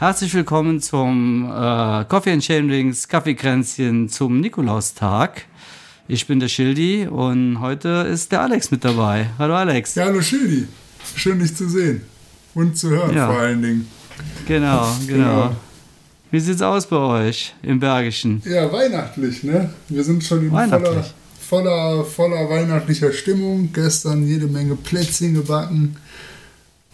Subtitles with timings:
[0.00, 5.42] Herzlich willkommen zum äh, Coffee and Chainrings Kaffeekränzchen zum Nikolaustag.
[6.08, 9.28] Ich bin der Schildi und heute ist der Alex mit dabei.
[9.38, 9.96] Hallo Alex.
[9.96, 10.66] Ja, hallo Schildi.
[11.16, 12.00] Schön dich zu sehen
[12.54, 13.26] und zu hören ja.
[13.26, 13.88] vor allen Dingen.
[14.48, 15.56] Genau, genau, genau.
[16.30, 18.40] Wie sieht's aus bei euch im Bergischen?
[18.46, 19.68] Ja, weihnachtlich, ne?
[19.90, 21.04] Wir sind schon in voller,
[21.38, 23.68] voller, voller weihnachtlicher Stimmung.
[23.74, 25.96] Gestern jede Menge Plätzchen gebacken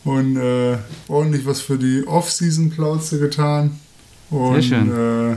[0.06, 0.78] und äh,
[1.09, 3.78] ordentlich was für die Off-Season-Plauze getan.
[4.30, 4.92] Und, Sehr schön.
[4.92, 5.37] Äh,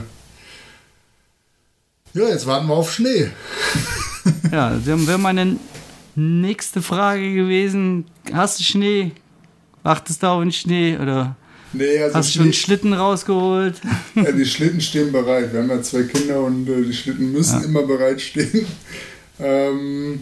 [2.14, 3.30] ja, jetzt warten wir auf Schnee.
[4.52, 5.56] ja, das wäre meine
[6.14, 8.04] nächste Frage gewesen.
[8.32, 9.10] Hast du Schnee?
[9.82, 10.96] Wartest du auf den Schnee?
[10.96, 11.34] Oder
[11.72, 13.80] nee, also hast du schon Schlitten rausgeholt?
[14.14, 15.52] Ja, die Schlitten stehen bereit.
[15.52, 17.66] Wir haben ja zwei Kinder und äh, die Schlitten müssen ja.
[17.66, 18.66] immer bereit stehen.
[19.40, 20.20] Ähm,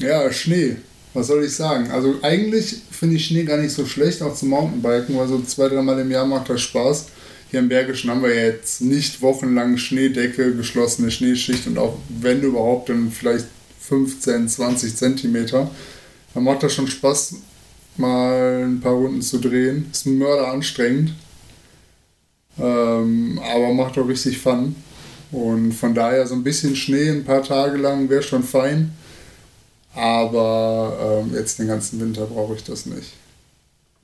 [0.00, 0.76] ja, Schnee.
[1.16, 1.90] Was soll ich sagen?
[1.90, 5.66] Also eigentlich finde ich Schnee gar nicht so schlecht, auch zum Mountainbiken, weil so zwei,
[5.66, 7.06] dreimal im Jahr macht das Spaß.
[7.50, 12.90] Hier im Bergischen haben wir jetzt nicht wochenlang Schneedecke, geschlossene Schneeschicht und auch wenn überhaupt,
[12.90, 13.46] dann vielleicht
[13.80, 15.70] 15, 20 Zentimeter.
[16.34, 17.36] Dann macht das schon Spaß,
[17.96, 19.86] mal ein paar Runden zu drehen.
[19.90, 21.14] Ist ein Mörder anstrengend.
[22.58, 24.76] Ähm, aber macht auch richtig Fun.
[25.32, 28.90] Und von daher so ein bisschen Schnee ein paar Tage lang wäre schon fein.
[29.96, 33.12] Aber ähm, jetzt den ganzen Winter brauche ich das nicht.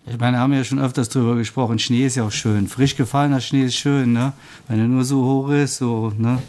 [0.06, 1.78] Ich meine, wir haben ja schon öfters drüber gesprochen.
[1.78, 2.66] Schnee ist ja auch schön.
[2.66, 4.32] Frisch gefallener Schnee ist schön, ne?
[4.66, 6.42] Wenn er nur so hoch ist, so, ne?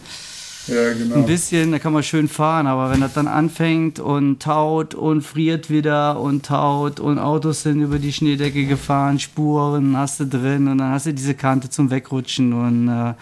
[0.67, 1.15] Ja, genau.
[1.15, 5.21] Ein bisschen, da kann man schön fahren, aber wenn das dann anfängt und taut und
[5.21, 10.69] friert wieder und taut und Autos sind über die Schneedecke gefahren, Spuren hast du drin
[10.69, 13.13] und dann hast du diese Kante zum Wegrutschen und äh,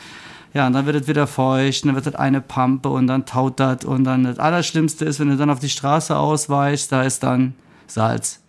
[0.54, 3.26] ja, und dann wird es wieder feucht, und dann wird das eine Pampe und dann
[3.26, 7.04] taut das und dann das Allerschlimmste ist, wenn du dann auf die Straße ausweichst, da
[7.04, 7.54] ist dann
[7.88, 8.40] Salz.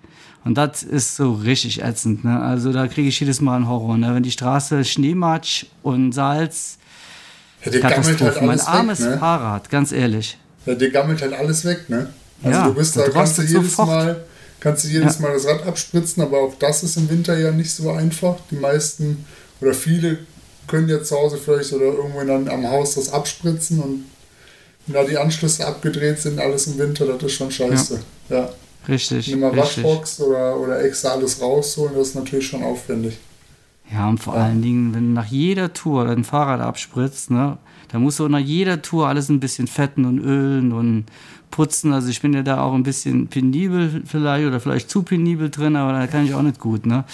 [0.44, 2.24] Und das ist so richtig ätzend.
[2.24, 2.40] Ne?
[2.40, 3.96] Also da kriege ich jedes Mal einen Horror.
[3.96, 4.12] Ne?
[4.14, 6.78] Wenn die Straße Schneematsch und Salz.
[7.64, 8.24] Ja, Katastrophe.
[8.24, 9.18] Halt mein armes weg, ne?
[9.18, 10.36] Fahrrad, ganz ehrlich.
[10.66, 12.12] Ja, dir gammelt halt alles weg, ne?
[12.42, 13.88] Also ja, du bist da, kannst du jedes sofort.
[13.88, 14.24] Mal,
[14.58, 15.22] kannst du jedes ja.
[15.22, 18.36] Mal das Rad abspritzen, aber auch das ist im Winter ja nicht so einfach.
[18.50, 19.24] Die meisten
[19.60, 20.18] oder viele
[20.72, 24.04] können ja zu Hause vielleicht oder irgendwo dann am Haus das abspritzen und
[24.86, 28.00] wenn da die Anschlüsse abgedreht sind, alles im Winter, das ist schon scheiße.
[28.30, 28.36] ja.
[28.36, 28.48] ja.
[28.88, 29.28] Richtig.
[29.28, 33.16] Nimm mal Waschbox oder, oder extra alles rausholen, das ist natürlich schon aufwendig.
[33.92, 34.44] Ja, und vor ja.
[34.44, 37.58] allen Dingen, wenn du nach jeder Tour dein Fahrrad abspritzt, ne,
[37.92, 41.04] dann musst du nach jeder Tour alles ein bisschen fetten und ölen und
[41.52, 41.92] putzen.
[41.92, 45.76] Also ich bin ja da auch ein bisschen penibel vielleicht oder vielleicht zu penibel drin,
[45.76, 47.04] aber da kann ich auch nicht gut, ne?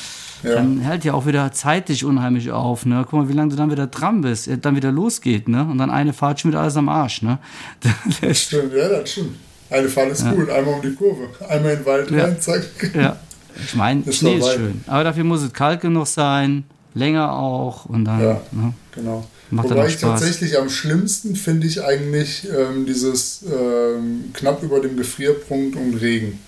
[0.43, 0.55] Ja.
[0.55, 3.05] Dann hält ja auch wieder zeitlich unheimlich auf, ne?
[3.05, 5.67] Guck mal, wie lange du dann wieder dran bist, dann wieder losgeht, ne?
[5.71, 7.39] Und dann eine Fahrt schon wieder alles am Arsch, ne?
[8.23, 9.37] Das stimmt, ja, das stimmt.
[9.69, 10.33] Eine Fahrt ist ja.
[10.33, 12.25] gut, einmal um die Kurve, einmal in den Wald ja.
[12.25, 12.65] rein, zack.
[12.95, 13.17] Ja.
[13.63, 18.05] Ich meine, Schnee ist schön, aber dafür muss es kalt genug sein, länger auch und
[18.05, 18.21] dann.
[18.21, 18.73] Ja, ne?
[18.95, 19.27] genau.
[19.51, 24.97] Macht Wobei ich tatsächlich am schlimmsten finde ich eigentlich ähm, dieses ähm, knapp über dem
[24.97, 26.39] Gefrierpunkt und Regen.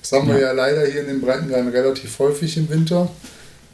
[0.00, 0.34] Das haben ja.
[0.34, 3.08] wir ja leider hier in den Breitengraden relativ häufig im Winter.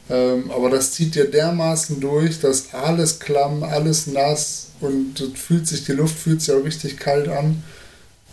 [0.09, 5.85] Ähm, aber das zieht dir dermaßen durch, dass alles klamm, alles nass und fühlt sich,
[5.85, 7.63] die Luft fühlt sich auch richtig kalt an.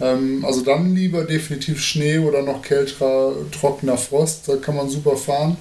[0.01, 4.49] Ähm, also dann lieber definitiv Schnee oder noch kälterer, trockener Frost.
[4.49, 5.57] Da kann man super fahren.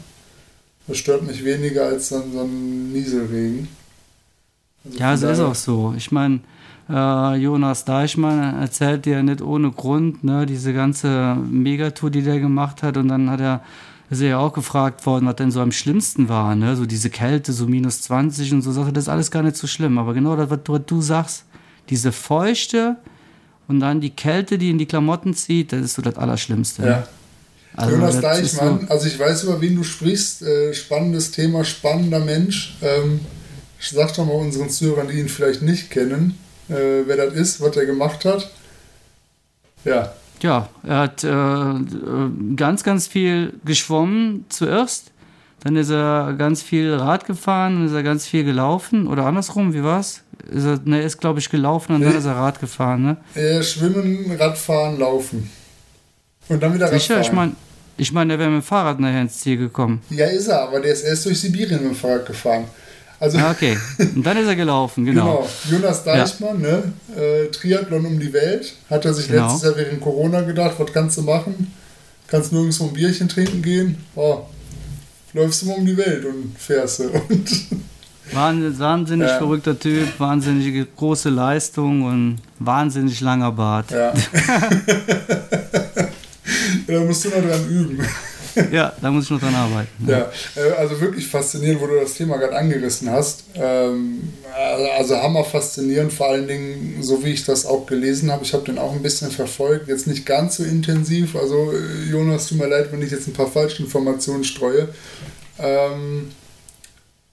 [0.87, 3.67] Das stört mich weniger als dann so ein Nieselregen.
[4.85, 5.93] Also ja, es ist auch so.
[5.97, 6.39] Ich meine,
[6.89, 12.83] äh, Jonas Deichmann erzählt dir nicht ohne Grund, ne, diese ganze Megatour, die der gemacht
[12.83, 12.97] hat.
[12.97, 13.61] Und dann hat er,
[14.09, 16.75] ist er ja auch gefragt worden, was denn so am schlimmsten war, ne?
[16.75, 19.67] So diese Kälte, so minus 20 und so Sache, das ist alles gar nicht so
[19.67, 19.97] schlimm.
[19.97, 21.45] Aber genau das, was du, was du sagst,
[21.89, 22.97] diese Feuchte,
[23.67, 26.85] und dann die Kälte, die in die Klamotten zieht, das ist so das Allerschlimmste.
[26.85, 27.07] Ja.
[27.75, 30.41] Also Jonas Deichmann, so also ich weiß, über wen du sprichst.
[30.41, 32.77] Äh, spannendes Thema, spannender Mensch.
[32.81, 33.19] Ähm,
[33.79, 36.37] sag doch mal unseren Zuhörern, die ihn vielleicht nicht kennen,
[36.69, 38.51] äh, wer das ist, was er gemacht hat.
[39.85, 40.13] Ja.
[40.41, 45.11] Ja, er hat äh, ganz, ganz viel geschwommen zuerst.
[45.63, 49.07] Dann ist er ganz viel Rad gefahren, dann ist er ganz viel gelaufen.
[49.07, 50.21] Oder andersrum, wie war's?
[50.51, 52.07] ist er, ne, ist glaube ich gelaufen und nee.
[52.07, 53.17] dann ist er Rad gefahren, ne?
[53.41, 55.49] Äh, schwimmen, Radfahren, laufen.
[56.47, 57.17] Und dann wieder Sicher?
[57.17, 57.23] Radfahren.
[57.23, 57.55] Ich meine,
[57.97, 60.01] ich mein, der wäre mit dem Fahrrad nachher ins Ziel gekommen.
[60.09, 62.65] Ja, ist er, aber der ist erst durch Sibirien mit dem Fahrrad gefahren.
[63.19, 65.37] Also, ah, okay, und dann ist er gelaufen, genau.
[65.37, 65.49] genau.
[65.71, 66.77] Jonas Deichmann, ja.
[66.77, 66.93] ne?
[67.15, 69.47] Äh, Triathlon um die Welt, hat er sich genau.
[69.47, 71.73] letztes Jahr während Corona gedacht, was kannst du machen?
[72.27, 73.97] Kannst nirgendwo ein Bierchen trinken gehen?
[74.15, 74.41] Oh,
[75.33, 77.09] läufst du mal um die Welt und fährst du.
[78.33, 79.37] Und wahnsinnig ja.
[79.37, 83.89] verrückter Typ, wahnsinnig große Leistung und wahnsinnig langer Bart.
[83.91, 84.11] Ja.
[86.87, 88.05] da musst du noch dran üben.
[88.71, 90.07] ja, da muss ich noch dran arbeiten.
[90.07, 93.43] Ja, ja äh, also wirklich faszinierend, wo du das Thema gerade angerissen hast.
[93.55, 94.33] Ähm,
[94.97, 98.43] also hammer faszinierend, vor allen Dingen, so wie ich das auch gelesen habe.
[98.43, 101.35] Ich habe den auch ein bisschen verfolgt, jetzt nicht ganz so intensiv.
[101.35, 104.89] Also äh, Jonas, tut mir leid, wenn ich jetzt ein paar falsche Informationen streue.
[105.59, 106.31] Ähm,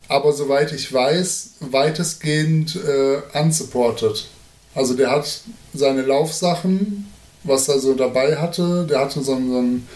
[0.09, 4.27] aber soweit ich weiß, weitestgehend äh, unsupported.
[4.75, 5.41] Also der hat
[5.73, 7.11] seine Laufsachen,
[7.45, 9.89] was er so dabei hatte, der hatte so einen, so einen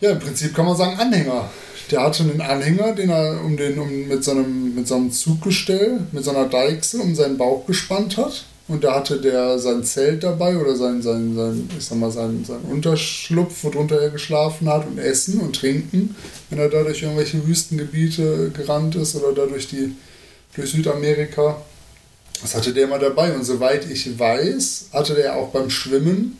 [0.00, 1.48] ja, im Prinzip kann man sagen Anhänger.
[1.90, 5.12] Der hatte einen Anhänger, den er um den, um, mit, so einem, mit so einem
[5.12, 8.44] Zuggestell, mit so einer Deichsel um seinen Bauch gespannt hat.
[8.68, 12.44] Und da hatte der sein Zelt dabei oder sein, sein, sein, ich sag mal, sein,
[12.44, 16.16] sein Unterschlupf, wo drunter er geschlafen hat und Essen und Trinken,
[16.50, 19.94] wenn er da durch irgendwelche Wüstengebiete gerannt ist oder da durch, die,
[20.56, 21.62] durch Südamerika.
[22.42, 23.32] Das hatte der immer dabei.
[23.32, 26.36] Und soweit ich weiß, hatte der auch beim Schwimmen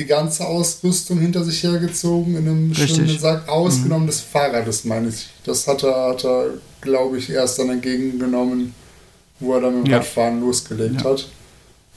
[0.00, 2.88] die ganze Ausrüstung hinter sich hergezogen in einem Richtig.
[2.88, 4.10] schwimmenden Sack, ausgenommen mhm.
[4.10, 5.28] des Fahrrades, meine ich.
[5.44, 8.74] Das hat er, hat er glaube ich, erst dann entgegengenommen,
[9.38, 9.98] wo er dann mit dem ja.
[9.98, 11.10] Radfahren losgelegt ja.
[11.10, 11.28] hat.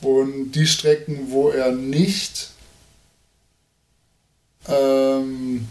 [0.01, 2.49] Und die Strecken, wo er nicht,
[4.67, 5.65] ähm,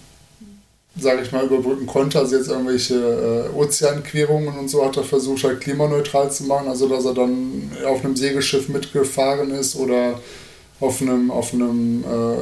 [0.99, 2.95] sage ich mal, überbrücken konnte, also jetzt irgendwelche
[3.53, 7.73] äh, Ozeanquerungen und so, hat er versucht, halt klimaneutral zu machen, also dass er dann
[7.85, 10.19] auf einem Segelschiff mitgefahren ist oder
[10.83, 12.37] auf einem, auf einem äh,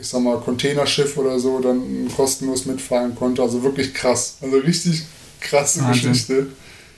[0.00, 3.42] ich sag mal, Containerschiff oder so dann kostenlos mitfahren konnte.
[3.42, 4.36] Also wirklich krass.
[4.40, 5.02] Also richtig
[5.40, 6.12] krasse Wahnsinn.
[6.12, 6.46] Geschichte.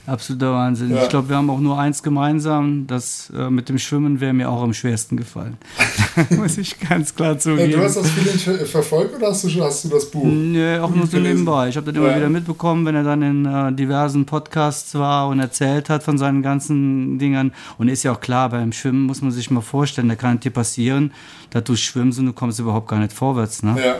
[0.07, 0.91] Absoluter Wahnsinn.
[0.91, 1.03] Ja.
[1.03, 2.85] Ich glaube, wir haben auch nur eins gemeinsam.
[2.85, 5.57] Das äh, mit dem Schwimmen wäre mir auch am schwersten gefallen.
[6.29, 7.71] Muss ich ganz klar zugeben.
[7.71, 10.23] Ja, du hast das Feeling verfolgt oder hast du, hast du das Buch?
[10.23, 11.69] Nee, auch nur so nebenbei.
[11.69, 12.17] Ich habe das immer ja.
[12.17, 16.43] wieder mitbekommen, wenn er dann in äh, diversen Podcasts war und erzählt hat von seinen
[16.43, 17.51] ganzen Dingern.
[17.79, 20.41] Und ist ja auch klar, beim Schwimmen muss man sich mal vorstellen, da kann es
[20.41, 21.13] dir passieren,
[21.49, 23.63] dass du schwimmst und du kommst überhaupt gar nicht vorwärts.
[23.63, 23.75] Ne?
[23.83, 23.95] Ja.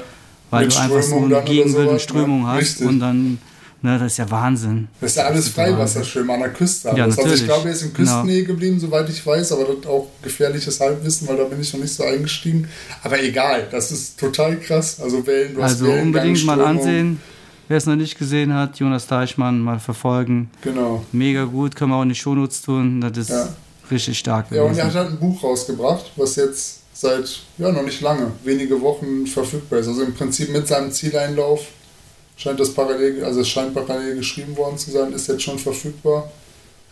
[0.51, 2.87] Weil mit du einfach so eine gegenwärtige Strömung hast Richtig.
[2.87, 3.39] und dann
[3.81, 4.87] Ne, das ist ja Wahnsinn.
[4.99, 6.91] Das ist ja alles Freiwasserschwimmen an der Küste.
[6.95, 8.09] Ja, also ich glaube, er ist in genau.
[8.09, 8.53] Küstennähe genau.
[8.53, 11.93] geblieben, soweit ich weiß, aber das auch gefährliches Halbwissen, weil da bin ich noch nicht
[11.93, 12.67] so eingestiegen.
[13.03, 14.99] Aber egal, das ist total krass.
[14.99, 17.19] Also Wellen, du Also Wellen, unbedingt mal ansehen.
[17.67, 20.49] Wer es noch nicht gesehen hat, Jonas Deichmann mal verfolgen.
[20.61, 21.03] Genau.
[21.11, 23.01] Mega gut, können wir auch in die Shownotes tun.
[23.01, 23.49] Das ist ja.
[23.89, 24.51] richtig stark.
[24.51, 28.31] Ja, und er hat halt ein Buch rausgebracht, was jetzt seit, ja, noch nicht lange,
[28.43, 29.87] wenige Wochen verfügbar ist.
[29.87, 31.67] Also im Prinzip mit seinem Zieleinlauf
[32.37, 36.31] scheint das parallel, also es scheint parallel geschrieben worden zu sein, ist jetzt schon verfügbar.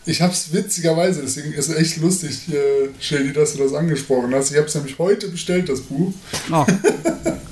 [0.05, 4.33] Ich habe es witzigerweise, deswegen ist es echt lustig, äh, Shelly, dass du das angesprochen
[4.35, 4.51] hast.
[4.51, 6.13] Ich habe es nämlich heute bestellt, das Buch.
[6.51, 6.65] Oh,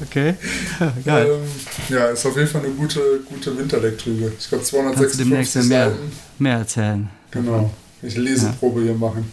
[0.02, 0.36] okay,
[1.06, 1.40] geil.
[1.40, 4.34] ähm, ja, ist auf jeden Fall eine gute, gute Winterlektüre.
[4.38, 5.94] Ich glaube 256 demnächst mehr,
[6.40, 7.10] mehr erzählen.
[7.32, 7.72] Genau,
[8.02, 8.88] ich Leseprobe ja.
[8.88, 9.32] hier machen.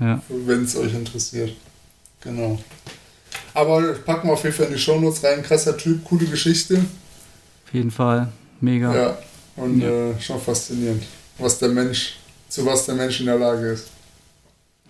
[0.00, 0.20] Ja.
[0.28, 1.52] Wenn es euch interessiert.
[2.20, 2.58] Genau.
[3.54, 5.42] Aber packen wir auf jeden Fall in die Shownotes rein.
[5.42, 6.80] Krasser Typ, coole Geschichte.
[7.68, 8.28] Auf jeden Fall.
[8.62, 8.94] Mega.
[8.94, 9.18] Ja,
[9.56, 9.88] und ja.
[9.88, 11.02] Äh, schon faszinierend,
[11.36, 12.16] was der Mensch,
[12.48, 13.88] zu was der Mensch in der Lage ist.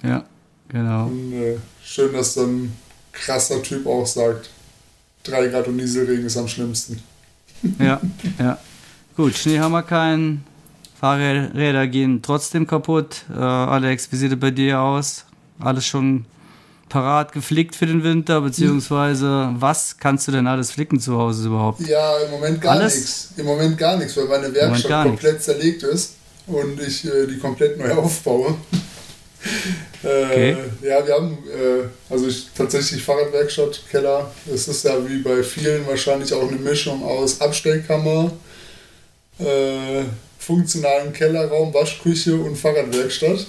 [0.00, 0.24] Ja,
[0.68, 1.06] genau.
[1.06, 2.72] Und äh, schön, dass so ein
[3.10, 4.48] krasser Typ auch sagt,
[5.24, 7.02] 3 Grad und Nieselregen ist am schlimmsten.
[7.80, 8.00] Ja,
[8.38, 8.58] ja.
[9.16, 10.44] Gut, Schnee haben wir keinen.
[11.00, 13.24] Fahrräder gehen trotzdem kaputt.
[13.30, 15.24] Äh, Alex, wie sieht es bei dir aus?
[15.58, 16.24] Alles schon
[16.88, 21.80] parat geflickt für den Winter, beziehungsweise was kannst du denn alles flicken zu Hause überhaupt?
[21.80, 23.30] Ja, im Moment gar nichts.
[23.36, 25.46] Im Moment gar nichts, weil meine Werkstatt komplett nichts.
[25.46, 26.14] zerlegt ist
[26.46, 28.54] und ich äh, die komplett neu aufbaue.
[30.02, 30.56] äh, okay.
[30.82, 34.30] Ja, wir haben, äh, also ich, tatsächlich Fahrradwerkstatt, Keller.
[34.52, 38.32] Es ist ja wie bei vielen wahrscheinlich auch eine Mischung aus Abstellkammer,
[39.38, 40.04] äh,
[40.38, 43.46] funktionalen Kellerraum, Waschküche und Fahrradwerkstatt.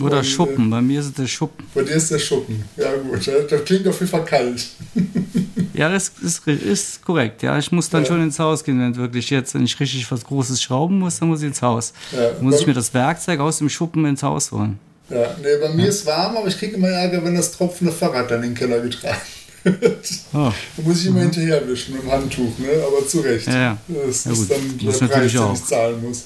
[0.00, 1.66] Oder und, Schuppen, bei mir ist es der Schuppen.
[1.74, 3.26] Bei dir ist der Schuppen, ja gut.
[3.26, 4.66] Das klingt auf jeden Fall kalt.
[5.74, 7.42] ja, das ist, ist korrekt.
[7.42, 8.08] Ja, ich muss dann ja.
[8.08, 11.28] schon ins Haus gehen, wenn wirklich jetzt, wenn ich richtig was Großes schrauben muss, dann
[11.28, 11.94] muss ich ins Haus.
[12.12, 12.30] Ja.
[12.30, 14.78] Dann muss ich mir das Werkzeug aus dem Schuppen ins Haus holen.
[15.08, 15.88] Ja, nee, bei mir ja.
[15.88, 18.80] ist warm, aber ich kriege immer Ärger, wenn das tropfende Fahrrad dann in den Keller
[18.80, 19.16] getragen
[19.62, 20.08] wird.
[20.32, 20.52] Oh.
[20.76, 21.32] Da muss ich immer mhm.
[21.32, 22.68] hinterherwischen mit dem Handtuch, ne?
[22.86, 23.46] aber zu Recht.
[23.46, 23.78] Ja, ja.
[23.88, 24.50] Das ja, ist gut.
[24.50, 26.24] dann der Preis, den ich zahlen muss.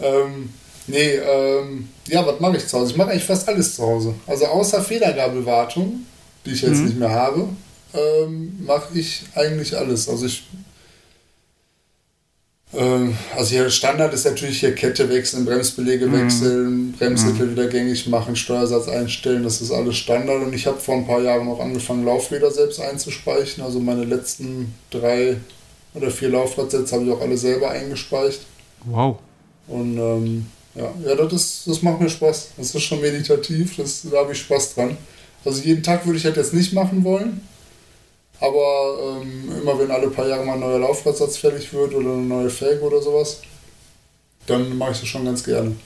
[0.00, 0.50] Ähm,
[0.86, 2.92] Nee, ähm, ja, was mache ich zu Hause?
[2.92, 4.14] Ich mache eigentlich fast alles zu Hause.
[4.26, 6.00] Also außer Federgabelwartung,
[6.44, 6.84] die ich jetzt mhm.
[6.84, 7.48] nicht mehr habe,
[7.94, 10.08] ähm, mache ich eigentlich alles.
[10.08, 10.44] Also ich
[12.76, 16.12] ähm, also hier Standard ist natürlich hier Kette wechseln, Bremsbelege mhm.
[16.12, 17.50] wechseln, Bremssättel mhm.
[17.52, 20.42] wieder gängig machen, Steuersatz einstellen, das ist alles Standard.
[20.42, 23.62] Und ich habe vor ein paar Jahren auch angefangen, Laufräder selbst einzuspeichen.
[23.62, 25.36] Also meine letzten drei
[25.94, 28.40] oder vier Laufradsätze habe ich auch alle selber eingespeicht.
[28.84, 29.18] Wow.
[29.68, 32.50] Und ähm, ja, ja das, ist, das macht mir Spaß.
[32.56, 34.96] Das ist schon meditativ, das, da habe ich Spaß dran.
[35.44, 37.40] Also jeden Tag würde ich halt jetzt nicht machen wollen.
[38.40, 42.22] Aber ähm, immer wenn alle paar Jahre mal ein neuer Laufradsatz fertig wird oder eine
[42.22, 43.40] neue Felge oder sowas,
[44.46, 45.76] dann mache ich das schon ganz gerne.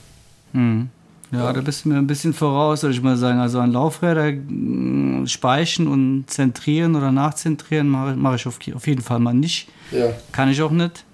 [0.52, 0.88] Mhm.
[1.30, 3.38] Ja, ja, da bist du mir ein bisschen voraus, würde ich mal sagen.
[3.38, 9.02] Also an Laufräder mm, speichen und zentrieren oder nachzentrieren mache mach ich auf, auf jeden
[9.02, 9.68] Fall mal nicht.
[9.90, 10.14] Ja.
[10.32, 11.04] Kann ich auch nicht.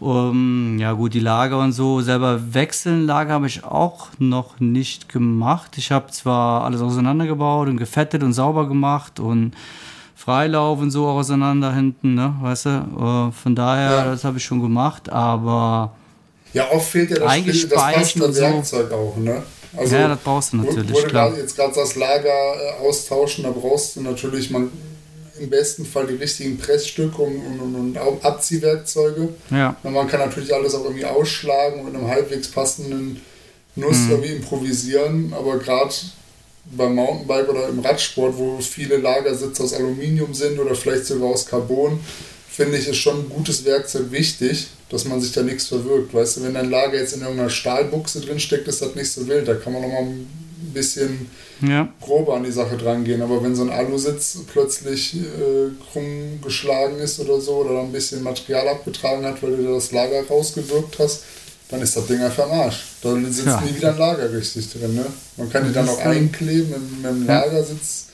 [0.00, 5.10] Um, ja gut, die Lager und so selber wechseln, Lager habe ich auch noch nicht
[5.10, 5.76] gemacht.
[5.76, 9.52] Ich habe zwar alles auseinandergebaut und gefettet und sauber gemacht und
[10.16, 12.70] Freilauf und so auseinander hinten, ne, weißt du.
[12.96, 14.04] Uh, von daher, ja.
[14.06, 15.92] das habe ich schon gemacht, aber
[16.52, 18.96] ja, oft fehlt ja das, Spiel, das passende Werkzeug so.
[18.96, 19.42] auch, ne?
[19.76, 20.90] Also, ja, das brauchst du natürlich.
[20.90, 24.70] Wo, wo du jetzt gerade das Lager äh, austauschen, da brauchst du natürlich man,
[25.40, 29.30] im besten Fall die richtigen Pressstücke und, und, und, und Abziehwerkzeuge.
[29.50, 29.76] Ja.
[29.82, 33.20] Und man kann natürlich alles auch irgendwie ausschlagen und mit einem halbwegs passenden
[33.76, 34.10] Nuss mhm.
[34.10, 35.94] irgendwie improvisieren, aber gerade
[36.76, 41.46] beim Mountainbike oder im Radsport, wo viele Lagersitze aus Aluminium sind oder vielleicht sogar aus
[41.46, 41.98] Carbon,
[42.48, 46.12] finde ich, ist schon ein gutes Werkzeug wichtig, dass man sich da nichts verwirkt.
[46.12, 49.26] Weißt du, wenn dein Lager jetzt in irgendeiner Stahlbuchse drin steckt, ist das nicht so
[49.26, 49.48] wild.
[49.48, 50.06] Da kann man noch mal
[50.62, 51.88] ein bisschen ja.
[52.00, 53.22] grober an die Sache dran gehen.
[53.22, 58.22] Aber wenn so ein Alusitz plötzlich äh, krumm geschlagen ist oder so oder ein bisschen
[58.22, 61.24] Material abgetragen hat, weil du da das Lager rausgewirkt hast,
[61.68, 62.84] dann ist das Ding einfach am Arsch.
[63.02, 63.60] Da sitzt ja.
[63.60, 64.94] nie wieder ein Lager richtig drin.
[64.94, 65.06] Ne?
[65.36, 68.08] Man kann die dann noch einkleben mit, mit dem Lagersitz,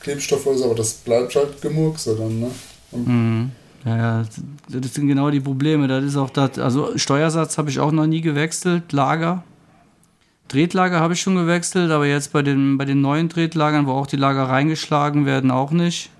[0.00, 2.40] Klebstoff oder so, aber das bleibt halt gemurkse dann.
[2.40, 2.50] Ne?
[2.92, 3.50] Mhm.
[3.84, 4.24] Ja, ja,
[4.68, 5.88] das sind genau die Probleme.
[5.88, 9.42] Das ist auch das, also Steuersatz habe ich auch noch nie gewechselt, Lager.
[10.52, 14.06] Tretlager habe ich schon gewechselt, aber jetzt bei den, bei den neuen Tretlagern, wo auch
[14.06, 16.10] die Lager reingeschlagen werden, auch nicht.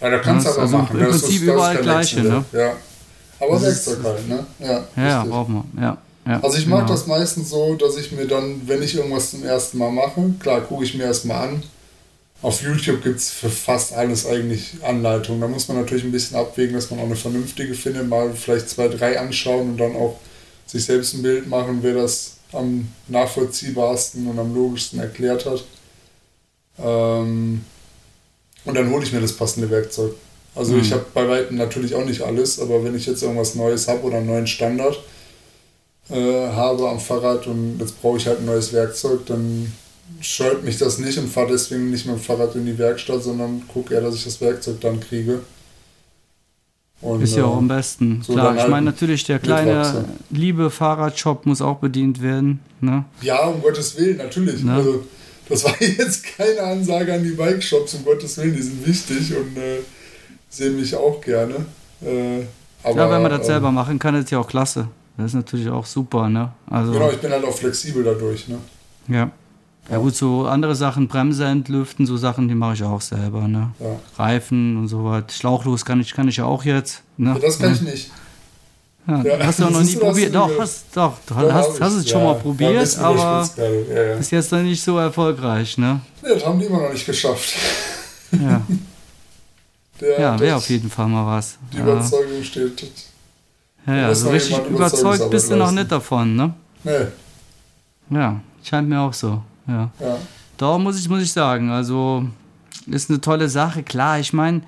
[0.00, 0.98] Ja, da kannst du aber also machen.
[0.98, 2.44] Im Prinzip ist, überall gleiche, ne?
[2.52, 2.72] Ja.
[3.40, 4.46] Aber Werkzeug halt, ne?
[4.60, 5.98] Ja, ja braucht man, ja.
[6.26, 6.92] Ja, also ich mag genau.
[6.92, 10.62] das meistens so, dass ich mir dann, wenn ich irgendwas zum ersten Mal mache, klar
[10.62, 11.62] gucke ich mir erstmal an,
[12.40, 15.40] auf YouTube gibt es für fast alles eigentlich Anleitungen.
[15.40, 18.70] Da muss man natürlich ein bisschen abwägen, dass man auch eine vernünftige findet, mal vielleicht
[18.70, 20.18] zwei, drei anschauen und dann auch
[20.66, 25.64] sich selbst ein Bild machen, wer das am nachvollziehbarsten und am logischsten erklärt hat.
[26.78, 27.64] Ähm
[28.64, 30.14] und dann hole ich mir das passende Werkzeug.
[30.54, 30.80] Also mhm.
[30.80, 34.02] ich habe bei weitem natürlich auch nicht alles, aber wenn ich jetzt irgendwas Neues habe
[34.02, 34.98] oder einen neuen Standard
[36.10, 39.72] äh, habe am Fahrrad und jetzt brauche ich halt ein neues Werkzeug, dann
[40.20, 43.62] scheut mich das nicht und fahre deswegen nicht mit dem Fahrrad in die Werkstatt, sondern
[43.68, 45.40] gucke eher, dass ich das Werkzeug dann kriege.
[47.00, 48.22] Und, ist ja auch am besten.
[48.22, 52.60] So Klar, ich halt meine natürlich, der kleine liebe Fahrradshop muss auch bedient werden.
[52.80, 53.04] Ne?
[53.20, 54.62] Ja, um Gottes Willen, natürlich.
[54.62, 54.72] Ne?
[54.72, 55.04] Also,
[55.48, 59.56] das war jetzt keine Ansage an die Bike-Shops, um Gottes Willen, die sind wichtig und
[59.56, 59.80] äh,
[60.48, 61.66] sehen mich auch gerne.
[62.02, 62.44] Äh,
[62.82, 64.88] aber, ja, wenn man das ähm, selber machen kann, ist ja auch klasse.
[65.16, 66.52] Das ist natürlich auch super, ne?
[66.68, 68.58] Also, genau, ich bin halt auch flexibel dadurch, ne?
[69.08, 69.30] Ja.
[69.90, 73.46] Ja gut, so andere Sachen, Bremse entlüften, so Sachen, die mache ich auch selber.
[73.46, 73.70] Ne?
[73.78, 74.00] Ja.
[74.16, 75.24] Reifen und so was.
[75.36, 77.02] Schlauchlos kann ich, kann ich ja auch jetzt.
[77.18, 77.34] Ne?
[77.34, 78.10] Ja, das kann ich nicht.
[79.06, 79.46] Ja, ja.
[79.46, 80.34] Hast du auch noch nie probiert?
[80.34, 83.48] Doch, hast, doch, du doch, hast, hast es schon mal probiert, aber
[84.18, 86.00] ist jetzt noch nicht so erfolgreich, ne?
[86.22, 87.54] Ja, das haben die immer noch nicht geschafft.
[88.32, 88.62] Ja.
[90.18, 91.58] ja, wäre auf jeden Fall mal was.
[91.72, 92.82] Die Überzeugung steht.
[93.86, 96.54] Ja, ja, so richtig überzeugt bist du noch nicht davon, ne?
[96.84, 97.06] Nee.
[98.08, 99.42] Ja, scheint mir auch so.
[99.66, 99.90] Ja.
[100.00, 100.16] ja.
[100.56, 102.26] Da muss ich, muss ich sagen, also
[102.86, 103.82] ist eine tolle Sache.
[103.82, 104.62] Klar, ich meine,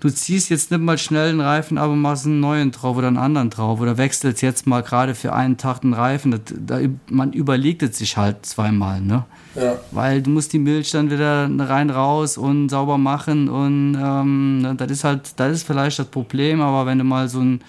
[0.00, 3.16] du ziehst jetzt nicht mal schnell einen Reifen, aber machst einen neuen drauf oder einen
[3.16, 6.30] anderen drauf oder wechselst jetzt mal gerade für einen Tag den Reifen.
[6.30, 6.78] Das, da,
[7.10, 9.24] man überlegt es sich halt zweimal, ne?
[9.54, 9.76] Ja.
[9.90, 14.90] Weil du musst die Milch dann wieder rein raus und sauber machen und ähm, das
[14.90, 17.60] ist halt, das ist vielleicht das Problem, aber wenn du mal so ein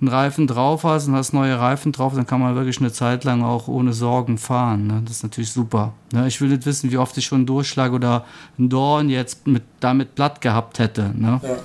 [0.00, 3.24] einen Reifen drauf hast und hast neue Reifen drauf, dann kann man wirklich eine Zeit
[3.24, 4.86] lang auch ohne Sorgen fahren.
[4.86, 5.02] Ne?
[5.04, 5.92] Das ist natürlich super.
[6.12, 6.28] Ne?
[6.28, 8.24] Ich will nicht wissen, wie oft ich schon einen Durchschlag oder
[8.58, 11.10] einen Dorn jetzt mit, damit platt gehabt hätte.
[11.14, 11.40] Ne?
[11.42, 11.56] Ja.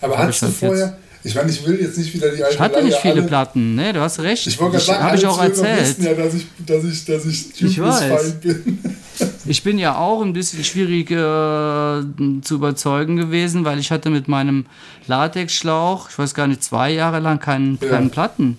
[0.00, 2.60] Aber hattest du halt vorher, ich meine, ich will jetzt nicht wieder die alte Ich
[2.60, 4.46] hatte Leier nicht viele alle, Platten, ne, du hast recht.
[4.46, 5.98] Ich wollte gerade sagen, habe ich auch erzählt.
[6.00, 8.32] ja, dass ich, dass ich, dass ich, ich weiß.
[8.40, 8.96] bin.
[9.44, 11.14] Ich bin ja auch ein bisschen schwierig äh,
[12.42, 14.66] zu überzeugen gewesen, weil ich hatte mit meinem
[15.06, 17.88] Latexschlauch, ich weiß gar nicht, zwei Jahre lang keinen, ja.
[17.88, 18.58] keinen Platten.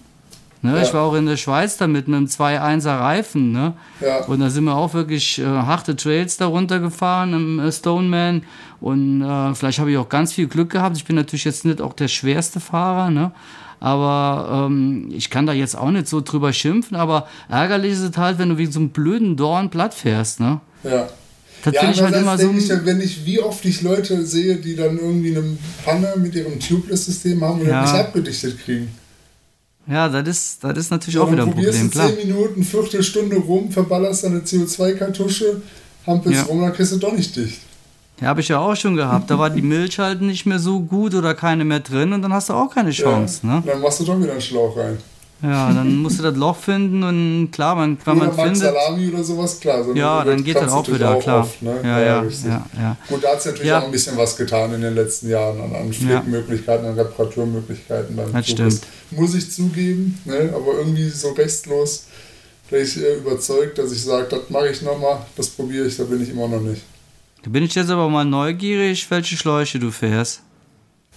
[0.63, 0.77] Ne?
[0.77, 0.81] Ja.
[0.81, 3.51] Ich war auch in der Schweiz da mit einem 2-1er Reifen.
[3.51, 3.73] Ne?
[3.99, 4.23] Ja.
[4.25, 8.43] Und da sind wir auch wirklich äh, harte Trails da runtergefahren im äh, Stoneman.
[8.79, 10.95] Und äh, vielleicht habe ich auch ganz viel Glück gehabt.
[10.95, 13.09] Ich bin natürlich jetzt nicht auch der schwerste Fahrer.
[13.09, 13.31] Ne?
[13.83, 16.95] Aber ähm, ich kann da jetzt auch nicht so drüber schimpfen.
[16.95, 20.39] Aber ärgerlich ist es halt, wenn du wie so einen blöden Dorn platt fährst.
[20.39, 20.61] Ne?
[20.85, 21.09] Ja.
[21.65, 22.49] Das ja, ich halt immer so.
[22.51, 26.61] Ich, wenn ich, wie oft ich Leute sehe, die dann irgendwie eine Panne mit ihrem
[26.61, 27.81] Tubeless-System haben und ja.
[27.81, 28.87] nicht abgedichtet kriegen.
[29.85, 31.73] Ja, das ist, das ist natürlich ja, auch wieder ein Problem.
[31.73, 35.61] Du probierst 10 Minuten, Viertelstunde rum, verballerst deine CO2-Kartusche,
[36.07, 36.43] hampelst ja.
[36.45, 37.59] rum, dann kriegst du doch nicht dicht.
[38.21, 39.29] Ja, habe ich ja auch schon gehabt.
[39.29, 42.31] Da war die Milch halt nicht mehr so gut oder keine mehr drin und dann
[42.33, 43.41] hast du auch keine Chance.
[43.43, 43.63] Ja, ne?
[43.65, 44.97] Dann machst du doch wieder einen Schlauch rein.
[45.41, 48.57] Ja, dann musst du das Loch finden und klar, man, wenn man findet.
[48.57, 49.83] Salami oder sowas, klar.
[49.83, 51.41] So ja, dann geht das auch wieder, auch klar.
[51.41, 51.75] Oft, ne?
[51.83, 54.81] ja, ja, ja, ja, Gut, da hat sich natürlich auch ein bisschen was getan in
[54.81, 58.15] den letzten Jahren an, an Pflegmöglichkeiten, an Reparaturmöglichkeiten.
[58.15, 58.81] Beim das stimmt.
[59.11, 60.53] Muss ich zugeben, ne?
[60.55, 62.05] aber irgendwie so restlos,
[62.71, 66.03] da ich äh, überzeugt, dass ich sage, das mache ich nochmal, das probiere ich, da
[66.05, 66.83] bin ich immer noch nicht.
[67.43, 70.41] Da bin ich jetzt aber mal neugierig, welche Schläuche du fährst.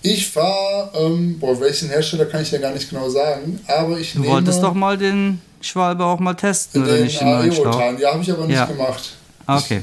[0.03, 4.13] Ich fahre, ähm, boah, welchen Hersteller kann ich ja gar nicht genau sagen, aber ich
[4.13, 7.21] Du nehme wolltest doch mal den Schwalbe auch mal testen, oder nicht?
[7.21, 8.67] Den Aerotan, ja, habe ich aber nicht ja.
[8.67, 9.17] gemacht.
[9.47, 9.83] Ah, okay.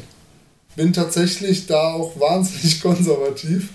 [0.70, 3.70] Ich bin tatsächlich da auch wahnsinnig konservativ.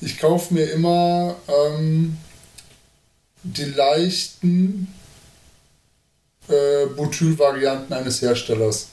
[0.00, 2.16] Ich kaufe mir immer ähm,
[3.44, 4.88] die leichten
[6.48, 8.88] äh, Butyl-Varianten eines Herstellers.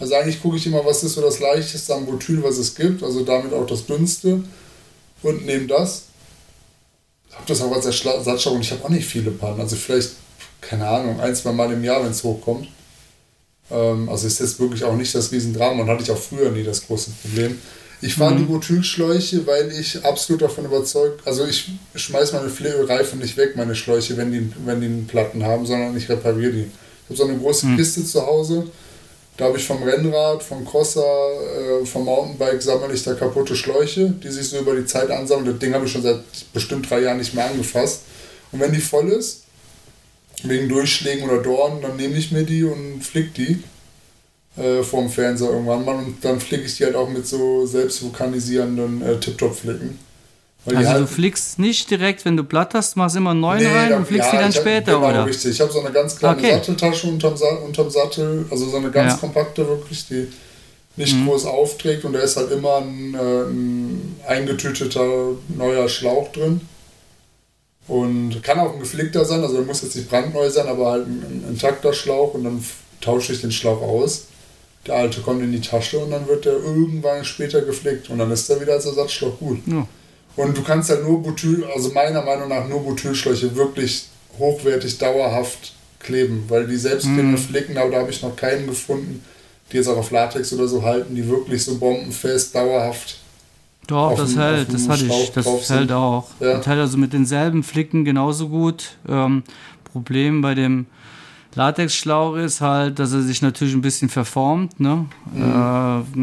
[0.00, 3.02] Also eigentlich gucke ich immer, was ist so das leichteste am Butyl, was es gibt,
[3.02, 4.42] also damit auch das dünnste
[5.22, 6.04] und nehme das.
[7.32, 9.60] Habe das auch als Ersatzschau und ich habe auch nicht viele Pannen.
[9.60, 10.12] Also vielleicht,
[10.60, 12.68] keine Ahnung, ein, zwei Mal im Jahr, wenn es hochkommt.
[13.70, 16.64] Ähm, also ist jetzt wirklich auch nicht das Riesendrama und hatte ich auch früher nie
[16.64, 17.58] das große Problem.
[18.00, 18.38] Ich fahre mhm.
[18.38, 23.74] die Butylschläuche, weil ich absolut davon überzeugt, also ich schmeiße meine Pflegereifen nicht weg, meine
[23.74, 26.60] Schläuche, wenn die, wenn die einen Platten haben, sondern ich repariere die.
[26.60, 27.76] Ich habe so eine große mhm.
[27.76, 28.68] Kiste zu Hause,
[29.38, 34.10] da habe ich vom Rennrad, vom Crosser, äh, vom Mountainbike sammle ich da kaputte Schläuche,
[34.10, 35.52] die sich so über die Zeit ansammeln.
[35.52, 36.20] Das Ding habe ich schon seit
[36.52, 38.02] bestimmt drei Jahren nicht mehr angefasst.
[38.50, 39.44] Und wenn die voll ist,
[40.42, 43.62] wegen Durchschlägen oder Dornen, dann nehme ich mir die und flick die
[44.56, 45.96] äh, vorm Fernseher irgendwann mal.
[45.96, 50.07] Und dann flicke ich die halt auch mit so selbstvulkanisierenden äh, Tip-Top-Flicken.
[50.76, 53.92] Also du flickst nicht direkt, wenn du platt hast, machst immer einen neuen nee, rein
[53.94, 55.26] und flickst ja, die dann später, genau, oder?
[55.26, 55.52] richtig.
[55.52, 56.52] Ich habe so eine ganz kleine okay.
[56.54, 57.34] Satteltasche unterm,
[57.64, 59.18] unterm Sattel, also so eine ganz ja.
[59.18, 60.28] kompakte wirklich, die
[60.96, 61.26] nicht mhm.
[61.26, 65.06] groß aufträgt und da ist halt immer ein, äh, ein eingetüteter
[65.48, 66.60] neuer Schlauch drin.
[67.86, 71.06] Und kann auch ein geflickter sein, also der muss jetzt nicht brandneu sein, aber halt
[71.06, 72.62] ein, ein intakter Schlauch und dann
[73.00, 74.26] tausche ich den Schlauch aus.
[74.86, 78.30] Der alte kommt in die Tasche und dann wird der irgendwann später geflickt und dann
[78.30, 79.60] ist der wieder als Ersatzschlauch gut.
[79.66, 79.86] Ja.
[80.36, 85.74] Und du kannst halt nur Butyl, also meiner Meinung nach nur Butylschläuche wirklich hochwertig dauerhaft
[85.98, 87.38] kleben, weil die selbstklebenden mhm.
[87.38, 89.24] Flicken, aber da habe ich noch keinen gefunden,
[89.72, 93.18] die jetzt auch auf Latex oder so halten, die wirklich so bombenfest dauerhaft.
[93.88, 96.28] Doch, das dem, hält, das hatte ich, das hält auch.
[96.40, 96.58] Ja.
[96.58, 98.98] Das hält also mit denselben Flicken genauso gut.
[99.08, 99.42] Ähm,
[99.84, 100.86] Problem bei dem
[101.54, 104.78] Latexschlauch ist halt, dass er sich natürlich ein bisschen verformt.
[104.80, 105.06] Ne?
[105.32, 105.42] Mhm.
[105.42, 106.18] Äh,